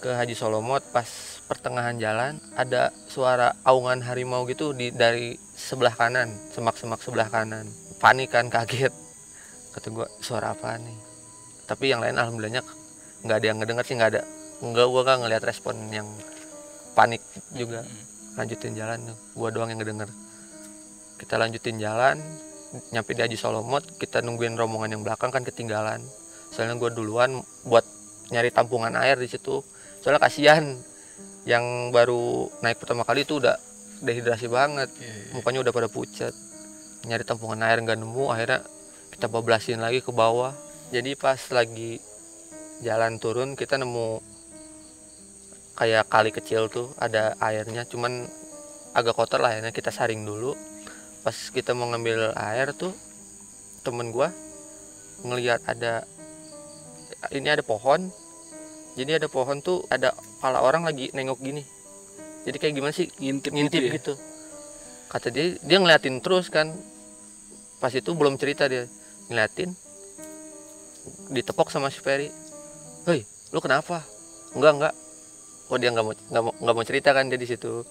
[0.04, 0.84] ke Haji Solomot.
[0.92, 1.08] Pas
[1.48, 6.28] pertengahan jalan ada suara aungan harimau gitu di dari sebelah kanan.
[6.52, 7.64] Semak-semak sebelah kanan.
[7.96, 8.92] Panik kan kaget.
[9.72, 10.98] Kata gua suara apa nih?
[11.64, 12.62] Tapi yang lain alhamdulillahnya
[13.24, 14.22] nggak ada yang ngedenger sih nggak ada.
[14.60, 16.08] Nggak gua nggak ngeliat respon yang
[16.92, 17.24] panik
[17.56, 17.84] juga.
[18.36, 19.16] Lanjutin jalan tuh.
[19.34, 20.27] Gua doang yang ngedenger
[21.18, 22.22] kita lanjutin jalan
[22.94, 26.04] nyampe di Haji Solomot kita nungguin rombongan yang belakang kan ketinggalan.
[26.52, 27.84] Soalnya gua duluan buat
[28.30, 29.60] nyari tampungan air di situ.
[30.00, 30.78] Soalnya kasihan
[31.48, 33.56] yang baru naik pertama kali itu udah
[34.04, 34.92] dehidrasi banget.
[35.32, 36.32] Mukanya udah pada pucat.
[37.08, 38.60] Nyari tampungan air nggak nemu akhirnya
[39.12, 40.52] kita bablasin lagi ke bawah.
[40.92, 42.00] Jadi pas lagi
[42.84, 44.22] jalan turun kita nemu
[45.74, 47.88] kayak kali kecil tuh ada airnya.
[47.88, 48.28] Cuman
[48.92, 50.52] agak kotor lah akhirnya kita saring dulu
[51.28, 52.88] pas kita mau ngambil air tuh
[53.84, 54.32] temen gua
[55.20, 56.08] ngelihat ada
[57.28, 58.08] ini ada pohon.
[58.96, 61.60] Jadi ada pohon tuh ada kepala orang lagi nengok gini.
[62.48, 63.12] Jadi kayak gimana sih?
[63.20, 63.92] Ngintip, ngintip gitu, ya?
[64.00, 64.12] gitu.
[65.12, 66.72] Kata dia dia ngeliatin terus kan.
[67.76, 68.88] Pas itu belum cerita dia.
[69.28, 69.76] Ngeliatin
[71.28, 72.32] ditepok sama si Ferry.
[73.04, 74.00] Hei lu kenapa?
[74.56, 74.94] Enggak enggak.
[75.68, 77.84] Oh dia nggak mau nggak mau nggak mau cerita kan dia di situ.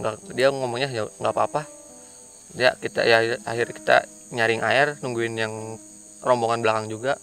[0.00, 1.81] Nggak dia ngomongnya ya nggak apa-apa
[2.52, 3.96] dia kita ya akhirnya kita
[4.32, 5.52] nyaring air nungguin yang
[6.24, 7.18] rombongan belakang juga.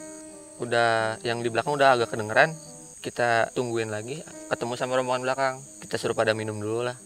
[0.60, 2.54] Udah yang di belakang udah agak kedengeran.
[3.00, 4.20] Kita tungguin lagi
[4.52, 5.56] ketemu sama rombongan belakang.
[5.80, 6.98] Kita suruh pada minum dulu lah.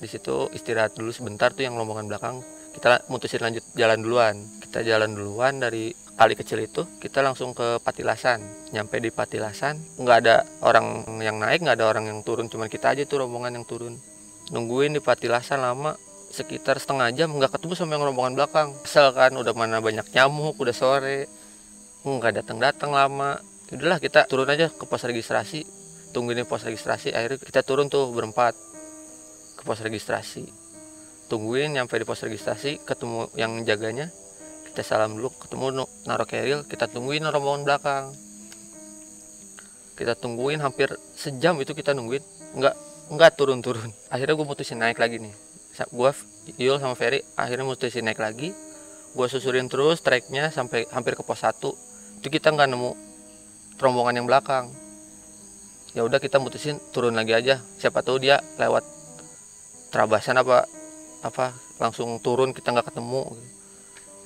[0.00, 2.44] Di situ istirahat dulu sebentar tuh yang rombongan belakang.
[2.70, 4.36] Kita mutusin lanjut jalan duluan.
[4.62, 8.44] Kita jalan duluan dari kali kecil itu kita langsung ke Patilasan.
[8.76, 12.52] Nyampe di Patilasan nggak ada orang yang naik nggak ada orang yang turun.
[12.52, 13.96] Cuman kita aja tuh rombongan yang turun.
[14.52, 15.96] Nungguin di Patilasan lama
[16.30, 18.68] sekitar setengah jam nggak ketemu sama yang rombongan belakang.
[18.86, 21.26] Kesel kan udah mana banyak nyamuk udah sore.
[22.06, 23.42] Nggak datang datang lama.
[23.70, 25.66] Udahlah kita turun aja ke pos registrasi.
[26.10, 28.54] Tungguin di pos registrasi akhirnya kita turun tuh berempat
[29.58, 30.46] ke pos registrasi.
[31.30, 34.10] Tungguin nyampe di pos registrasi ketemu yang jaganya.
[34.70, 38.04] Kita salam dulu ketemu naruh keril kita tungguin rombongan belakang.
[39.98, 42.22] Kita tungguin hampir sejam itu kita nungguin.
[42.54, 42.74] Nggak
[43.10, 43.90] nggak turun-turun.
[44.10, 45.49] Akhirnya gue mutusin naik lagi nih
[45.94, 46.12] Gua
[46.58, 48.50] Yul sama Ferry akhirnya mutusin naik lagi.
[49.10, 51.58] Gue susurin terus treknya sampai hampir ke pos 1
[52.20, 52.92] itu kita nggak nemu
[53.80, 54.70] rombongan yang belakang.
[55.96, 57.58] Ya udah kita mutusin turun lagi aja.
[57.80, 58.86] Siapa tahu dia lewat
[59.90, 60.68] terabasan apa
[61.26, 61.50] apa
[61.82, 63.34] langsung turun kita nggak ketemu.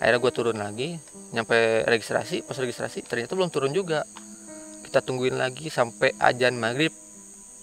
[0.03, 0.89] Akhirnya gue turun lagi.
[1.33, 4.05] Nyampe registrasi pas registrasi ternyata belum turun juga.
[4.85, 6.93] Kita tungguin lagi sampai ajan maghrib.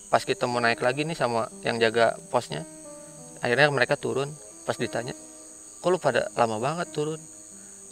[0.09, 2.65] Pas kita mau naik lagi nih sama yang jaga posnya
[3.41, 4.31] akhirnya mereka turun.
[4.63, 5.17] Pas ditanya
[5.81, 7.19] kok lu pada lama banget turun?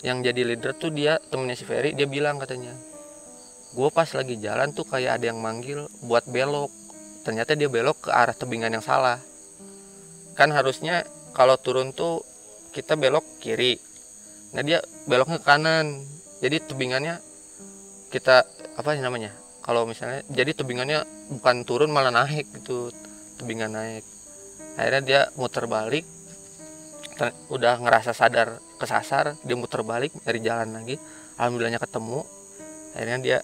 [0.06, 2.72] Yang jadi leader tuh dia temennya si Ferry dia bilang katanya
[3.70, 6.72] gue pas lagi jalan tuh kayak ada yang manggil buat belok.
[7.26, 9.20] Ternyata dia belok ke arah tebingan yang salah.
[10.34, 11.04] Kan harusnya
[11.36, 12.24] kalau turun tuh
[12.72, 13.78] kita belok kiri.
[14.56, 15.86] Nah dia beloknya ke kanan.
[16.40, 17.20] Jadi tebingannya
[18.10, 18.42] kita
[18.80, 19.30] apa sih namanya
[19.62, 22.90] kalau misalnya jadi tebingannya bukan turun malah naik gitu
[23.38, 24.02] tebingan naik
[24.80, 26.08] akhirnya dia muter balik
[27.20, 30.96] Ter- udah ngerasa sadar kesasar dia muter balik dari jalan lagi.
[31.36, 32.24] Alhamdulillahnya ketemu.
[32.96, 33.38] Akhirnya dia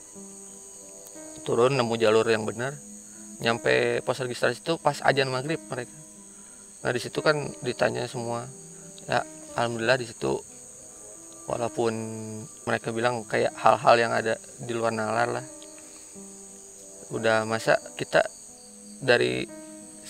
[1.43, 2.71] turun nemu jalur yang benar.
[3.43, 5.91] Nyampe pos registrasi itu pas ajan maghrib mereka.
[6.88, 8.48] Nah di situ kan ditanya semua.
[9.12, 9.28] Ya
[9.60, 10.39] alhamdulillah di situ
[11.52, 11.93] walaupun
[12.63, 15.45] mereka bilang kayak hal-hal yang ada di luar nalar lah.
[17.12, 18.24] Udah masa kita
[19.04, 19.43] dari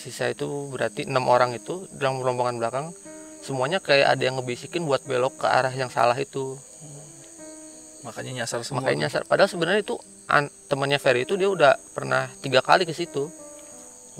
[0.05, 2.93] sisa itu berarti enam orang itu dalam rombongan belakang
[3.41, 6.57] semuanya kayak ada yang ngebisikin buat belok ke arah yang salah itu.
[8.05, 8.85] Makanya nyasar semua.
[8.85, 9.21] Makanya nyasar.
[9.25, 9.97] Padahal sebenarnya itu
[10.29, 13.29] an- temannya Ferry itu dia udah pernah tiga kali ke situ.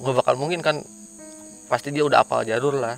[0.01, 0.81] Nggak bakal mungkin kan
[1.69, 2.97] pasti dia udah apal jalur lah.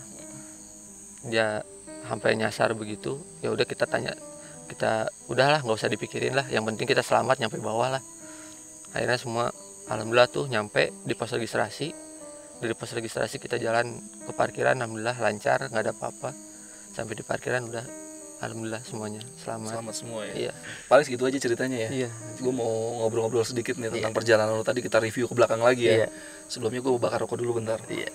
[1.28, 1.63] Dia
[2.08, 4.15] sampai nyasar begitu ya udah kita tanya
[4.71, 6.47] kita udahlah nggak usah dipikirin lah.
[6.47, 8.04] Yang penting kita selamat nyampe bawah lah.
[8.95, 9.52] Akhirnya semua
[9.91, 12.07] alhamdulillah tuh nyampe di pos registrasi
[12.58, 16.30] dari pos registrasi kita jalan ke parkiran alhamdulillah lancar nggak ada apa-apa.
[16.93, 17.86] Sampai di parkiran udah
[18.41, 20.34] alhamdulillah semuanya selamat, selamat semua ya?
[20.34, 20.52] Iya.
[20.89, 21.89] Paling segitu aja ceritanya ya?
[22.06, 22.10] Iya.
[22.41, 24.17] Gue mau ngobrol-ngobrol sedikit nih tentang Iya.
[24.17, 25.96] perjalanan lo tadi kita review ke belakang lagi ya.
[26.06, 26.10] Iya.
[26.48, 27.78] sebelumnya gue bakar rokok dulu bentar.
[27.91, 28.10] Iya.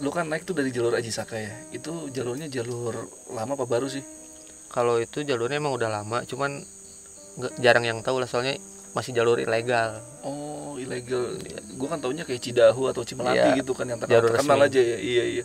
[0.00, 1.52] Lu kan naik tuh dari jalur Aji Saka ya?
[1.76, 3.04] Itu jalurnya jalur
[3.36, 4.00] lama apa baru sih?
[4.72, 6.64] Kalau itu jalurnya emang udah lama cuman
[7.36, 8.56] nggak jarang yang tahu lah soalnya
[8.90, 10.02] masih jalur ilegal.
[10.22, 11.38] Oh ilegal.
[11.70, 14.98] Gue kan taunya kayak Cidahu atau Cimelati Iya, gitu kan yang terkenal, terkenal aja ya.
[14.98, 15.44] Iya iya.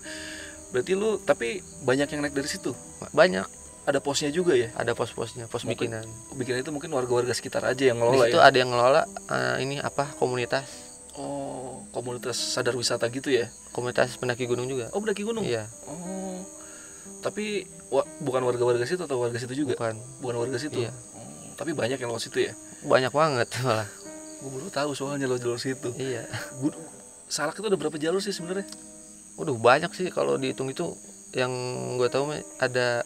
[0.74, 2.74] Berarti lu tapi banyak yang naik dari situ?
[3.12, 3.46] Banyak.
[3.86, 4.74] Ada posnya juga ya?
[4.74, 6.06] Ada pos-posnya pos Mungkin bikinan.
[6.34, 8.50] bikin itu mungkin warga-warga sekitar aja yang ngelola situ ya?
[8.50, 10.66] ada yang ngelola eh, ini apa komunitas.
[11.14, 13.46] Oh komunitas sadar wisata gitu ya?
[13.72, 14.90] Komunitas pendaki gunung juga.
[14.90, 15.46] Oh pendaki gunung?
[15.46, 15.70] Iya.
[15.86, 16.42] Oh.
[17.22, 19.78] Tapi wa- bukan warga-warga situ atau warga situ juga?
[19.78, 19.96] Bukan.
[20.18, 20.82] Bukan warga situ?
[20.82, 20.92] Iya.
[21.56, 22.54] Tapi banyak yang lewat situ ya?
[22.82, 23.88] Banyak banget malah.
[24.38, 26.28] Gue baru tahu soalnya lo jalur situ iya.
[26.56, 26.76] Gua-
[27.26, 28.68] salak itu ada berapa jalur sih sebenarnya?
[29.36, 30.94] Waduh banyak sih kalau dihitung itu.
[31.32, 31.52] Yang
[31.98, 32.24] gue tahu
[32.58, 33.04] ada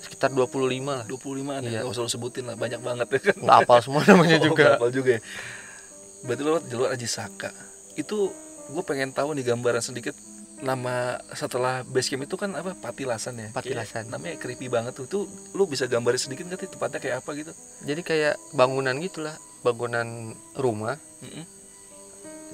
[0.00, 1.04] sekitar 25 lah.
[1.04, 1.18] 25
[1.52, 1.70] an Iya.
[1.72, 3.36] ya gak usah lo sebutin lah banyak banget ya kan?
[3.36, 4.62] Nggak hafal semua namanya Oh, juga.
[4.64, 5.20] nggak hafal juga ya.
[6.22, 7.50] Berarti lo lewat jalur Aji Saka.
[7.94, 8.30] Itu
[8.64, 10.16] gue pengen tahu nih gambaran sedikit
[10.64, 12.72] nama setelah base camp itu kan apa?
[12.72, 13.48] Patilasan ya?
[13.52, 14.08] Patilasan.
[14.08, 15.06] Kayak namanya creepy banget tuh.
[15.06, 15.22] Tuh
[15.52, 17.52] lu bisa gambarin sedikit nggak sih tempatnya kayak apa gitu?
[17.84, 20.96] Jadi kayak bangunan gitulah bangunan rumah.
[21.24, 21.44] Mm-mm.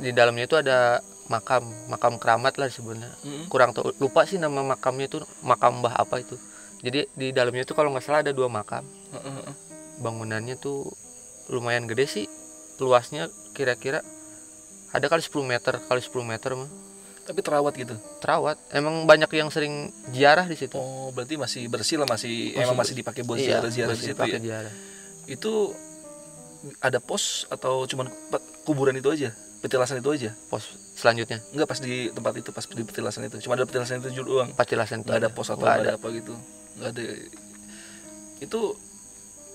[0.01, 3.13] di dalamnya itu ada makam makam keramat lah sebenarnya.
[3.27, 3.47] Mm-mm.
[3.53, 6.35] kurang tahu lupa sih nama makamnya itu makam mbah apa itu.
[6.81, 8.83] Jadi di dalamnya itu kalau nggak salah ada dua makam.
[9.15, 9.55] Heeh, heeh.
[10.01, 10.89] bangunannya tuh
[11.53, 12.27] lumayan gede sih
[12.81, 14.01] luasnya kira-kira
[14.91, 16.71] ada kali 10 meter kali 10 meter mah
[17.31, 17.95] tapi terawat gitu?
[18.19, 18.59] Terawat.
[18.75, 20.75] Emang banyak yang sering ziarah di situ.
[20.75, 24.03] Oh berarti masih bersih lah masih, Masih emang masih dipakai buat Iya, ziarah ziarah di
[24.03, 24.39] situ ya?
[24.43, 24.73] ziarah.
[25.31, 25.53] itu
[26.83, 28.11] ada pos atau cuman
[28.67, 29.31] kuburan itu aja?
[29.63, 30.31] Petilasan itu aja?
[30.51, 30.67] Pos
[30.99, 31.39] selanjutnya.
[31.55, 33.37] Enggak pas di tempat itu pas di petilasan itu.
[33.47, 34.51] Cuma ada petilasan itu doang.
[34.59, 35.91] Patilasan itu ada pos atau nggak ada.
[35.97, 36.35] apa gitu.
[36.77, 37.03] Nggak ada.
[38.43, 38.61] Itu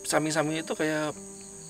[0.05, 1.11] samping-sampingnya itu kayak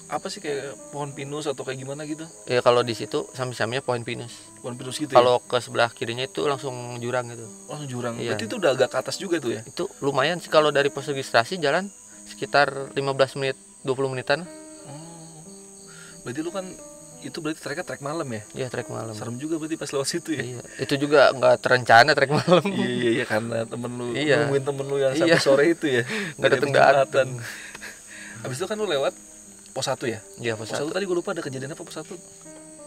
[0.08, 4.02] apa sih kayak pohon pinus atau kayak gimana gitu ya kalau di situ samping-sampingnya pohon
[4.02, 8.14] pinus pohon pinus gitu ya kalau ke sebelah kirinya itu langsung jurang gitu langsung jurang
[8.16, 8.32] Iya.
[8.32, 11.06] berarti itu udah agak ke atas juga tuh ya itu lumayan sih kalau dari pos
[11.06, 11.90] registrasi jalan
[12.26, 13.02] sekitar 15
[13.36, 14.46] menit 20 menitan
[14.86, 15.42] oh.
[16.22, 16.66] berarti lu kan
[17.20, 20.30] itu berarti treknya trek malam ya ya trek malam serem juga berarti pas lewat situ
[20.32, 24.36] ya iya itu juga nggak terencana trek malam iya iya iya karena temen lu Iya.
[24.40, 25.34] nungguin temen lu yang Iya.
[25.34, 26.06] sampai sore itu ya
[26.38, 26.94] Nggak jembatan.
[27.02, 27.30] dateng.
[28.40, 29.14] habis itu kan lu lewat
[29.76, 30.24] pos satu ya?
[30.40, 32.16] Iya pos pos satu tadi gue lupa ada kejadian apa pos satu?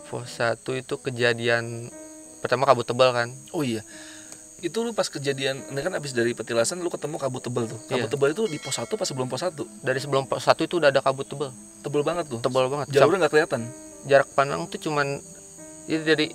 [0.08, 1.92] Pos satu itu kejadian
[2.40, 3.28] pertama kabut tebal kan?
[3.52, 3.84] Oh iya.
[4.58, 7.78] Itu lu pas kejadian ini kan abis dari petilasan lu ketemu kabut tebel tuh.
[7.84, 8.08] Kabut Iya.
[8.08, 9.68] tebel itu di pos satu pas sebelum pos satu?
[9.78, 11.52] Dari sebelum pos satu itu udah ada kabut tebal.
[11.78, 12.40] Tebel banget tuh?
[12.40, 12.88] Tebal banget.
[12.88, 13.60] Jalurnya nggak kelihatan?
[14.02, 15.20] Jarak pandang tuh cuman
[15.84, 16.32] itu dari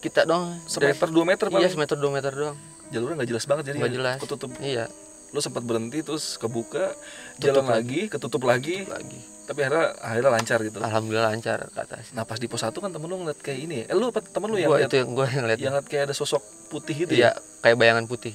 [0.00, 2.56] kita dong semeter dua meter iya paling semeter dua meter doang.
[2.90, 4.18] Jalurnya nggak jelas banget jadi Nggak jelas.
[4.20, 4.50] ketutup.
[4.60, 4.84] Iya.
[5.30, 6.92] Lu sempat berhenti terus kebuka
[7.34, 8.00] Tutup jalan lagi.
[8.06, 8.84] ketutup lagi.
[8.84, 10.78] Lagi tapi akhirnya akhirnya lancar gitu.
[10.78, 12.14] Alhamdulillah lancar ke atas.
[12.14, 13.84] Nah pas di pos satu kan temen lu ngeliat kayak ini ya?
[13.90, 14.22] Eh, lu apa?
[14.22, 16.38] Temen lu yang gua lihat itu yang gua yang lihat yang ngeliat kayak ada sosok
[16.70, 17.42] putih gitu iya ya?
[17.58, 18.30] kayak bayangan putih.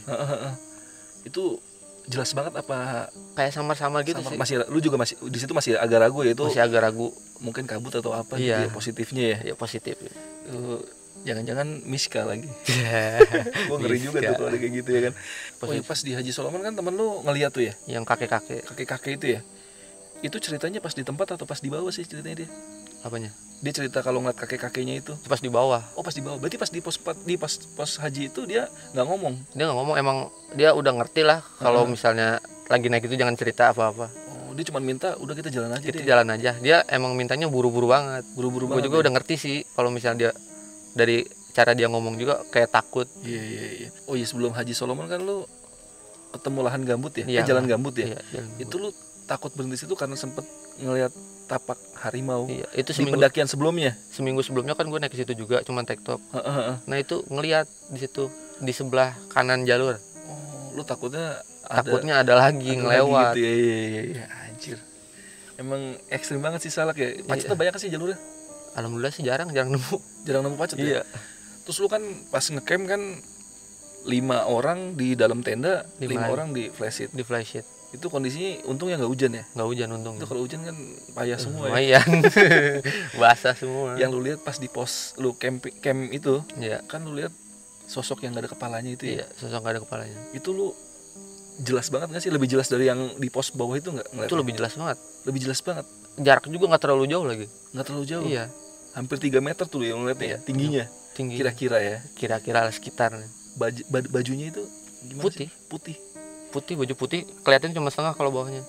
[1.24, 1.64] Itu
[2.06, 4.38] jelas banget apa kayak samar-samar gitu sama- sih.
[4.38, 7.10] masih lu juga masih di situ masih agak ragu ya itu masih agak ragu.
[7.36, 8.60] mungkin kabut atau apa Iya.
[8.60, 9.38] gitu ya positifnya ya?
[9.42, 9.96] Ya positif.
[10.04, 10.80] Eh,
[11.24, 12.52] jangan-jangan miska lagi.
[12.70, 13.24] Iya.
[13.72, 15.14] gue ngeri juga tuh kalau ada kayak gitu ya kan.
[15.16, 15.88] Oh Positif.
[15.88, 17.74] pas di Haji Solomon kan temen lu ngeliat tuh ya?
[17.88, 18.68] Yang kakek-kakek.
[18.68, 19.42] Kakek-kakek itu ya
[20.24, 22.50] itu ceritanya pas di tempat atau pas di bawah sih ceritanya dia?
[23.06, 23.30] Apanya?
[23.62, 25.14] Dia cerita kalau ngeliat kakek-kakeknya itu.
[25.30, 25.82] Pas di bawah?
[25.94, 26.42] Oh pas di bawah.
[26.42, 28.66] Berarti pas di pos di pas pos haji itu dia
[28.98, 29.36] nggak ngomong?
[29.54, 30.18] Dia nggak ngomong emang
[30.58, 31.94] dia udah ngerti lah kalau Heeh.
[31.94, 32.28] misalnya
[32.66, 34.10] lagi naik itu jangan cerita apa-apa.
[34.10, 36.08] Oh dia cuma minta udah kita jalan aja kita deh.
[36.08, 36.52] jalan aja.
[36.58, 38.26] Dia emang mintanya buru-buru banget.
[38.34, 39.02] Buru-buru gue banget juga ya.
[39.06, 40.32] udah ngerti sih kalau misalnya dia
[40.98, 43.08] dari cara dia ngomong juga kayak takut.
[43.22, 43.90] Iya iya iya.
[44.10, 45.46] Oh iya sebelum Haji Solomon kan lu
[46.36, 47.26] ketemu lahan gambut ya?
[47.30, 47.40] Iya.
[47.42, 48.12] eh, jalan gambut ya?
[48.12, 48.90] Iya, jalan itu lu
[49.26, 50.46] takut berhenti situ karena sempet
[50.78, 51.10] ngelihat
[51.46, 53.94] tapak harimau iya itu di seminggu pendakian sebelumnya.
[54.08, 56.76] seminggu sebelumnya kan gue naik ke situ juga cuman tektok Heeh, heeh.
[56.84, 60.00] nah itu ngelihat di situ di sebelah kanan jalur.
[60.26, 63.34] Oh lu takutnya ada takutnya ada lagi ada ngelewat.
[63.34, 64.78] lagi gitu ya iya iya iya anjir.
[65.56, 67.20] Emang ekstrim banget sih salak ya.
[67.24, 67.62] Macetnya Iya.
[67.62, 68.18] banyak sih jalurnya?
[68.74, 69.96] Alhamdulillah sih jarang jarang nemu.
[70.24, 71.02] Jarang nemu macet iya.
[71.02, 71.04] Ya
[71.62, 73.02] terus lu kan pas ngecamp kan
[74.06, 78.90] lima orang di dalam tenda lima, Lima orang di flysheet di flysheet itu kondisinya untung
[78.90, 79.44] ya nggak hujan ya?
[79.54, 80.16] Nggak hujan untung.
[80.18, 80.76] Itu kalau hujan kan
[81.14, 81.72] payah semua ya.
[81.72, 82.10] Lumayan.
[83.22, 83.96] Basah semua.
[84.00, 86.82] Yang lu lihat pas di pos lu camp camp itu iya.
[86.90, 87.32] kan lu lihat
[87.86, 89.14] sosok yang gak ada kepalanya itu ya?
[89.22, 90.18] Iya sosok nggak ada kepalanya.
[90.34, 90.68] Itu lu
[91.62, 92.32] jelas banget gak sih?
[92.34, 94.08] Lebih jelas dari yang di pos bawah itu nggak?
[94.26, 94.98] Itu lebih jelas banget.
[95.24, 95.86] Lebih jelas banget.
[96.20, 97.48] Jarak juga nggak terlalu jauh lagi.
[97.72, 98.26] Nggak terlalu jauh?
[98.26, 98.46] Iya.
[98.96, 100.48] Hampir 3 meter tuh yang ngeliatnya ya, Iya.
[100.48, 100.86] tingginya.
[101.16, 101.36] Tinggi.
[101.36, 101.98] Kira-kira ya.
[102.16, 103.12] Kira-kira sekitar
[103.56, 104.64] baju bajunya itu
[105.06, 105.48] gimana Putih.
[105.48, 105.50] sih?
[105.72, 105.96] putih
[106.56, 108.64] putih baju putih kelihatan cuma setengah kalau bawahnya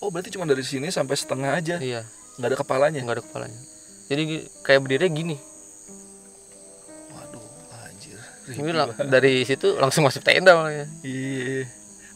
[0.00, 2.08] oh berarti cuma dari sini sampai setengah aja iya
[2.40, 3.60] nggak ada kepalanya nggak ada kepalanya
[4.08, 4.22] jadi
[4.64, 5.36] kayak berdiri gini
[7.12, 7.44] waduh
[7.84, 8.16] anjir
[8.48, 8.72] Ini
[9.12, 10.88] dari situ langsung masuk tenda makanya.
[11.04, 11.68] Iya.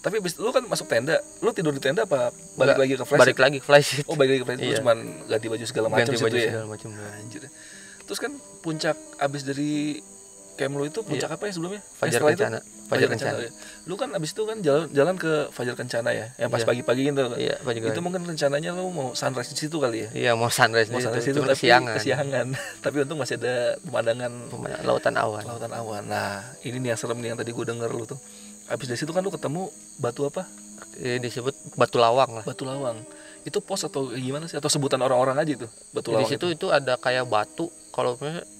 [0.02, 3.04] Tapi abis lu kan masuk tenda, lu tidur di tenda apa balik Nggak, lagi ke
[3.06, 3.20] flash?
[3.22, 4.76] Balik lagi ke flash Oh balik lagi ke flash, Iya.
[4.82, 4.98] cuman
[5.28, 6.50] ganti baju segala macam ganti situ baju ya.
[6.50, 6.88] segala macam.
[6.96, 7.42] Anjir.
[8.02, 8.32] Terus kan
[8.64, 10.00] puncak abis dari
[10.52, 11.78] camp lu itu puncak apa ya sebelumnya?
[11.78, 11.96] Eh, Iya.
[11.98, 12.38] Fajar setelah itu?
[12.38, 12.58] Kencana.
[12.84, 13.38] Fajar Kencana.
[13.38, 13.50] ya.
[13.82, 16.68] Lu kan abis itu kan jalan jalan ke Fajar Kencana ya, yang pas Iya.
[16.68, 17.22] pagi-pagi gitu.
[17.34, 20.08] Iya, Fajar Itu mungkin rencananya lu mau sunrise di situ kali ya?
[20.12, 21.94] Iya, mau sunrise Mau di sunrise situ, itu cuma tapi kesiangan.
[21.96, 22.46] kesiangan.
[22.84, 25.42] tapi untung masih ada pemandangan Pemandangan lautan awan.
[25.42, 26.02] lautan awan.
[26.04, 28.20] Nah, ini nih yang serem nih yang tadi gue denger lu tuh.
[28.66, 30.44] Abis dari situ kan lu ketemu batu apa?
[30.94, 32.44] Ini disebut batu lawang lah.
[32.44, 33.00] Batu lawang.
[33.42, 34.54] Itu pos atau gimana sih?
[34.54, 35.66] Atau sebutan orang-orang aja itu?
[35.90, 36.54] Batu Di lawang situ itu.
[36.54, 37.66] itu ada kayak batu.
[37.90, 38.14] Kalau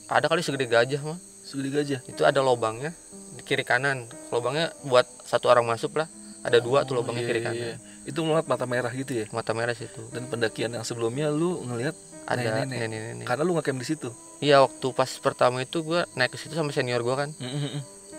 [0.08, 1.18] ada kali segede gajah mah.
[1.52, 2.00] Segede gajah.
[2.08, 2.96] Itu ada lobangnya
[3.36, 4.08] di kiri kanan.
[4.32, 6.08] Lobangnya buat satu orang masuk lah.
[6.40, 7.60] Ada dua tuh lobangnya Iya, kiri iya, kanan.
[7.60, 7.76] iya.
[8.02, 9.28] Itu melihat mata merah gitu ya.
[9.30, 10.00] Mata merah situ.
[10.10, 11.92] Dan pendakian yang sebelumnya lu ngelihat
[12.24, 12.78] Ada nenek-nenek.
[12.88, 13.26] nenek-nenek.
[13.28, 14.08] Karena lu ngecamp di situ.
[14.40, 17.30] Iya, waktu pas pertama itu gua naik ke situ sama senior gua kan.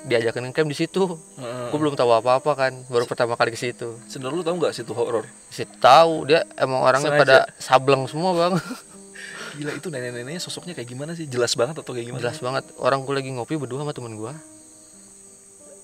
[0.04, 1.18] Diajakin camp di situ.
[1.36, 1.68] Heeh.
[1.68, 2.74] Gua belum tahu apa-apa kan.
[2.86, 3.98] Baru pertama kali ke situ.
[4.06, 5.26] Sendiri lu tahu nggak situ horor?
[5.50, 7.24] Situ tahu dia emang orangnya Sengaja.
[7.26, 8.54] pada sableng semua, Bang.
[9.54, 11.30] Gila itu nenek-neneknya sosoknya kayak gimana sih?
[11.30, 12.22] Jelas banget atau kayak gimana?
[12.26, 12.64] Jelas banget.
[12.82, 14.34] Orang gue lagi ngopi berdua sama temen gue.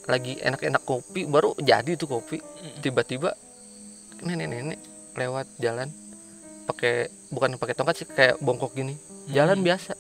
[0.10, 2.42] Lagi enak-enak kopi, baru jadi tuh kopi.
[2.82, 3.38] Tiba-tiba
[4.26, 4.82] nenek-nenek
[5.14, 5.94] lewat jalan
[6.66, 8.98] pakai bukan pakai tongkat sih kayak bongkok gini.
[9.30, 9.94] Jalan biasa.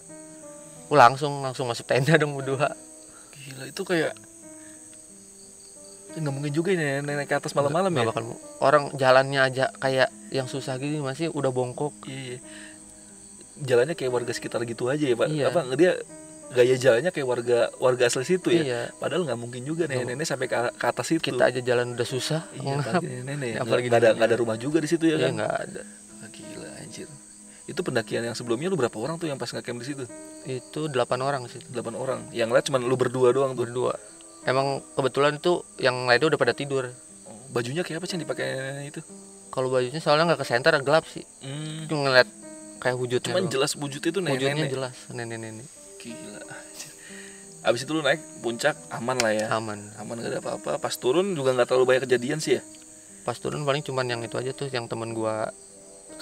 [0.89, 2.73] Gua langsung langsung masuk tenda dong berdua.
[3.37, 4.17] Gila itu kayak
[6.09, 8.09] Ya, nggak mungkin juga ya nenek ke atas malam-malam ya.
[8.09, 8.33] bakal
[8.65, 11.93] orang jalannya aja kayak yang susah gini masih udah bongkok.
[12.09, 12.17] Iya.
[12.33, 12.39] iya.
[13.59, 15.27] Jalannya kayak warga sekitar gitu aja ya, Pak.
[15.27, 15.45] Iya.
[15.51, 15.91] Apa dia
[16.49, 18.63] gaya jalannya kayak warga warga asli situ ya.
[18.63, 18.81] Iya.
[18.97, 21.21] Padahal nggak mungkin juga nenek-nenek sampai ke, ke atas itu.
[21.21, 22.41] Kita aja jalan udah susah.
[22.57, 23.49] Iya, apalagi nenek.
[23.53, 25.33] Ya, apalagi nggak ada nggak ada rumah juga di situ ya Iya kan.
[25.37, 25.81] nggak ada.
[26.25, 27.07] Ah, Gila anjir.
[27.69, 30.03] Itu pendakian yang sebelumnya lu berapa orang tuh yang pas ngecamp di situ?
[30.49, 31.61] Itu delapan orang sih.
[31.69, 32.25] 8 orang.
[32.33, 33.69] Yang lain cuma lu berdua doang tuh.
[33.69, 33.93] Berdua.
[34.41, 36.89] Emang kebetulan itu yang lainnya udah pada tidur.
[37.29, 39.01] Oh, bajunya kayak apa sih yang dipakai nenek itu?
[39.53, 41.21] Kalau bajunya soalnya nggak ke center gelap sih.
[41.45, 41.85] Hmm.
[41.85, 42.25] Ngeliat
[42.79, 43.27] kayak wujudnya.
[43.29, 43.53] Cuman doang.
[43.53, 44.71] jelas wujudnya itu Wujudnya nenek-nenek.
[44.71, 45.67] jelas nenek-nenek.
[45.99, 46.91] Gila anjir.
[47.59, 49.47] Abis itu lu naik puncak aman lah ya.
[49.51, 49.79] Aman.
[49.99, 50.71] Aman gak ada apa-apa.
[50.79, 52.61] Pas turun juga nggak terlalu banyak kejadian sih ya.
[53.27, 55.51] Pas turun paling cuman yang itu aja tuh yang temen gua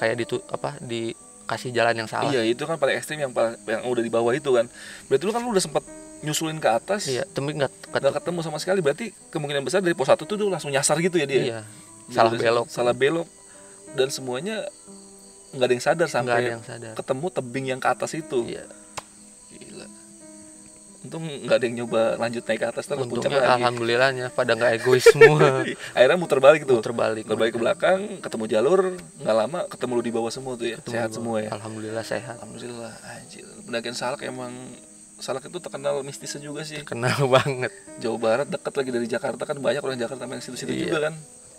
[0.01, 2.33] kayak ditu apa dikasih jalan yang salah.
[2.33, 3.31] Iya itu kan paling ekstrim yang
[3.69, 4.65] yang udah di bawah itu kan.
[5.05, 5.85] Berarti lu kan lu udah sempat
[6.25, 7.05] nyusulin ke atas.
[7.05, 8.13] Iya, tapi nggak ketuk.
[8.17, 8.81] ketemu sama sekali.
[8.81, 11.37] Berarti kemungkinan besar dari pos 1 tuh lu langsung nyasar gitu ya dia.
[11.37, 11.59] Iya.
[12.09, 12.65] Jadi Salah belok.
[12.71, 13.27] Salah belok.
[13.93, 14.65] Dan semuanya
[15.49, 16.93] nggak ada yang sadar sampai ada yang sadar.
[16.93, 18.43] ketemu tebing yang ke atas itu.
[18.43, 18.65] Iya.
[19.49, 19.87] Gila.
[20.97, 23.47] Untung nggak ada yang nyoba lanjut naik ke atas terus puncak lagi.
[23.47, 25.63] alhamdulillahnya pada nggak egois semua.
[25.95, 26.83] Akhirnya muter balik tuh.
[26.83, 27.23] Terbalik.
[27.23, 28.81] Muter balik ke belakang, ketemu jalur,
[29.17, 30.77] nggak lama ketemu lu di bawah semua tuh ya.
[30.77, 31.49] Ketemu Sehat semua ya.
[31.53, 32.35] Alhamdulillah sehat.
[32.37, 33.45] Alhamdulillah, anjir.
[33.63, 34.51] Pendakian Salak emang
[35.17, 36.83] Salak itu terkenal mistisnya juga sih.
[36.83, 37.71] Kenal banget.
[37.97, 40.81] Jawa Barat dekat lagi dari Jakarta kan banyak orang Jakarta main situ-situ Iya.
[40.85, 41.13] juga kan.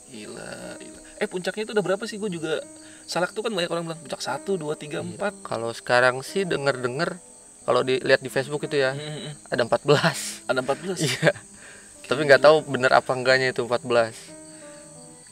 [0.08, 1.00] Gila, gila.
[1.18, 2.16] Eh puncaknya itu udah berapa sih?
[2.16, 2.62] Gue juga
[3.08, 5.40] Salak tuh kan banyak orang bilang puncak 1, 2, 3, 4.
[5.40, 7.16] Kalau sekarang sih denger-denger
[7.64, 10.44] kalau dilihat di Facebook itu ya Hmm, ada 14.
[10.44, 11.00] Ada 14.
[11.00, 11.32] Iya.
[12.04, 14.12] Tapi nggak tahu bener apa enggaknya itu 14.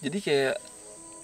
[0.00, 0.56] Jadi kayak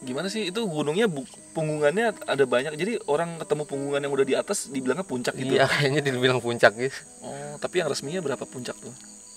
[0.03, 1.09] gimana sih itu gunungnya
[1.53, 2.77] punggungannya ada banyak.
[2.77, 5.57] Jadi orang ketemu punggungan yang udah di atas dibilangnya puncak gitu.
[5.57, 6.97] Iya, kayaknya dibilang puncak gitu.
[7.25, 8.93] Oh, tapi yang resminya berapa puncak tuh?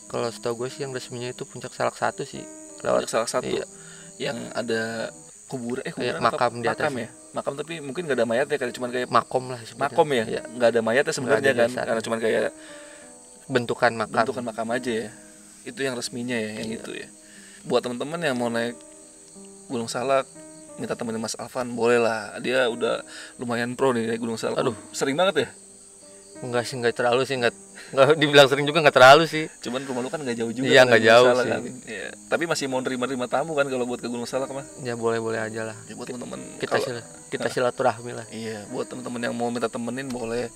[0.08, 2.43] Kalau setahu gue sih yang resminya itu puncak salak satu sih.
[2.84, 3.65] Lewat Puncak salah satu Iya.
[4.19, 5.12] yang ada
[5.46, 7.06] kubur eh kuburan apa- makam di makam atasnya.
[7.06, 9.84] ya makam tapi mungkin gak ada mayat ya kayak cuman kayak makom lah sebutnya.
[9.86, 11.86] makom ya Iya, nggak ada mayat ya sebenarnya ada kan dasarnya.
[11.86, 12.42] karena cuman kayak
[13.46, 14.16] bentukan makam.
[14.20, 15.10] bentukan makam aja ya
[15.64, 16.78] itu yang resminya ya yang Iya.
[16.80, 17.08] itu ya
[17.64, 18.74] buat teman-teman yang mau naik
[19.68, 20.26] Gunung Salak
[20.76, 23.02] minta temenin Mas Alvan boleh lah dia udah
[23.38, 24.74] lumayan pro nih naik Gunung Salak Aduh.
[24.92, 25.50] sering banget ya
[26.36, 27.56] Enggak sih, enggak terlalu sih, enggak
[27.89, 29.45] enggak dibilang sering juga enggak terlalu sih.
[29.60, 31.50] cuman rumah lu kan nggak jauh juga Iya, kan nggak dari Gunung jauh sih.
[31.50, 31.62] kan.
[31.86, 32.08] Iya.
[32.26, 35.62] tapi masih mau nerima-nerima tamu kan kalau buat ke Gunung Salak mah Ya boleh-boleh aja
[35.65, 35.78] lah.
[35.82, 38.26] ya buat teman-teman Kita kalau- sila, kita silaturahmi lah.
[38.30, 40.52] Iya, buat teman-teman yang mau minta temenin boleh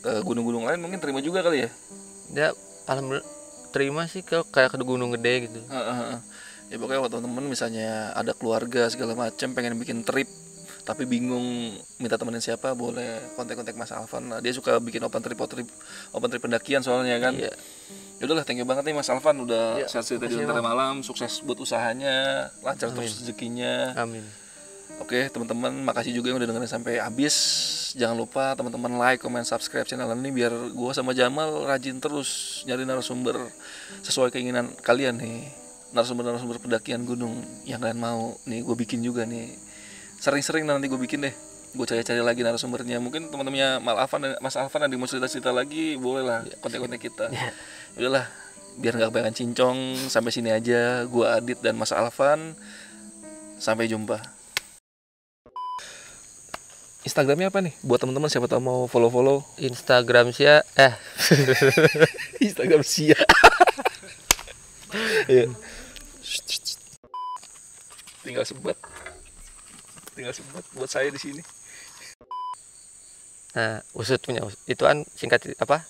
[0.00, 1.70] ke gunung-gunung lain mungkin terima juga kali ya.
[2.30, 2.48] Ya
[2.84, 3.26] alhamdulillah
[3.70, 5.60] terima sih ke kayak ke gunung gede gitu.
[5.64, 6.18] Heeh, heeh.
[6.66, 10.26] Ya pokoknya buat teman-teman misalnya ada keluarga segala macam pengen bikin trip
[10.90, 11.70] tapi bingung
[12.02, 14.26] minta temenin siapa boleh kontak-kontak Mas Alvan.
[14.26, 15.68] Nah, dia suka bikin open trip, open trip,
[16.10, 17.38] open trip pendakian soalnya kan.
[17.38, 17.54] Iya.
[18.18, 21.46] Ya udahlah, thank you banget nih Mas Alvan udah Iya, sehat cerita di Malam, sukses
[21.46, 23.94] buat usahanya, lancar terus rezekinya.
[23.94, 24.26] Amin.
[25.00, 27.34] Oke teman-teman makasih juga yang udah dengerin sampai habis
[27.96, 32.84] Jangan lupa teman-teman like, comment, subscribe channel ini Biar gua sama Jamal rajin terus nyari
[32.84, 33.38] narasumber
[34.04, 35.48] Sesuai keinginan kalian nih
[35.96, 39.69] Narasumber-narasumber pendakian gunung yang kalian mau Nih gue bikin juga nih
[40.20, 41.32] Sering-sering nanti gue bikin deh.
[41.72, 43.00] Gue cari-cari lagi narasumbernya.
[43.00, 47.00] Mungkin teman-temannya Mal Afan dan Mas Afan ada yang mau cerita-cerita lagi boleh lah kontak-kontak
[47.00, 47.32] kita.
[47.96, 48.28] Udahlah
[48.76, 49.78] biar nggak kebanyakan cincong
[50.12, 51.08] sampai sini aja.
[51.08, 52.52] Gue Adit dan Mas Alvan.
[53.56, 54.20] Sampai jumpa.
[57.00, 57.72] Instagramnya apa nih?
[57.80, 59.40] Buat teman-teman siapa tahu mau follow-follow.
[59.56, 60.92] Instagram sih ya eh.
[62.46, 63.16] Instagram sia.
[65.30, 65.46] Iya.
[68.26, 68.74] tinggal sebat
[70.20, 71.40] tinggal sebat buat saya di sini
[73.56, 74.60] nah usut punya usut.
[74.68, 75.82] itu kan singkat apa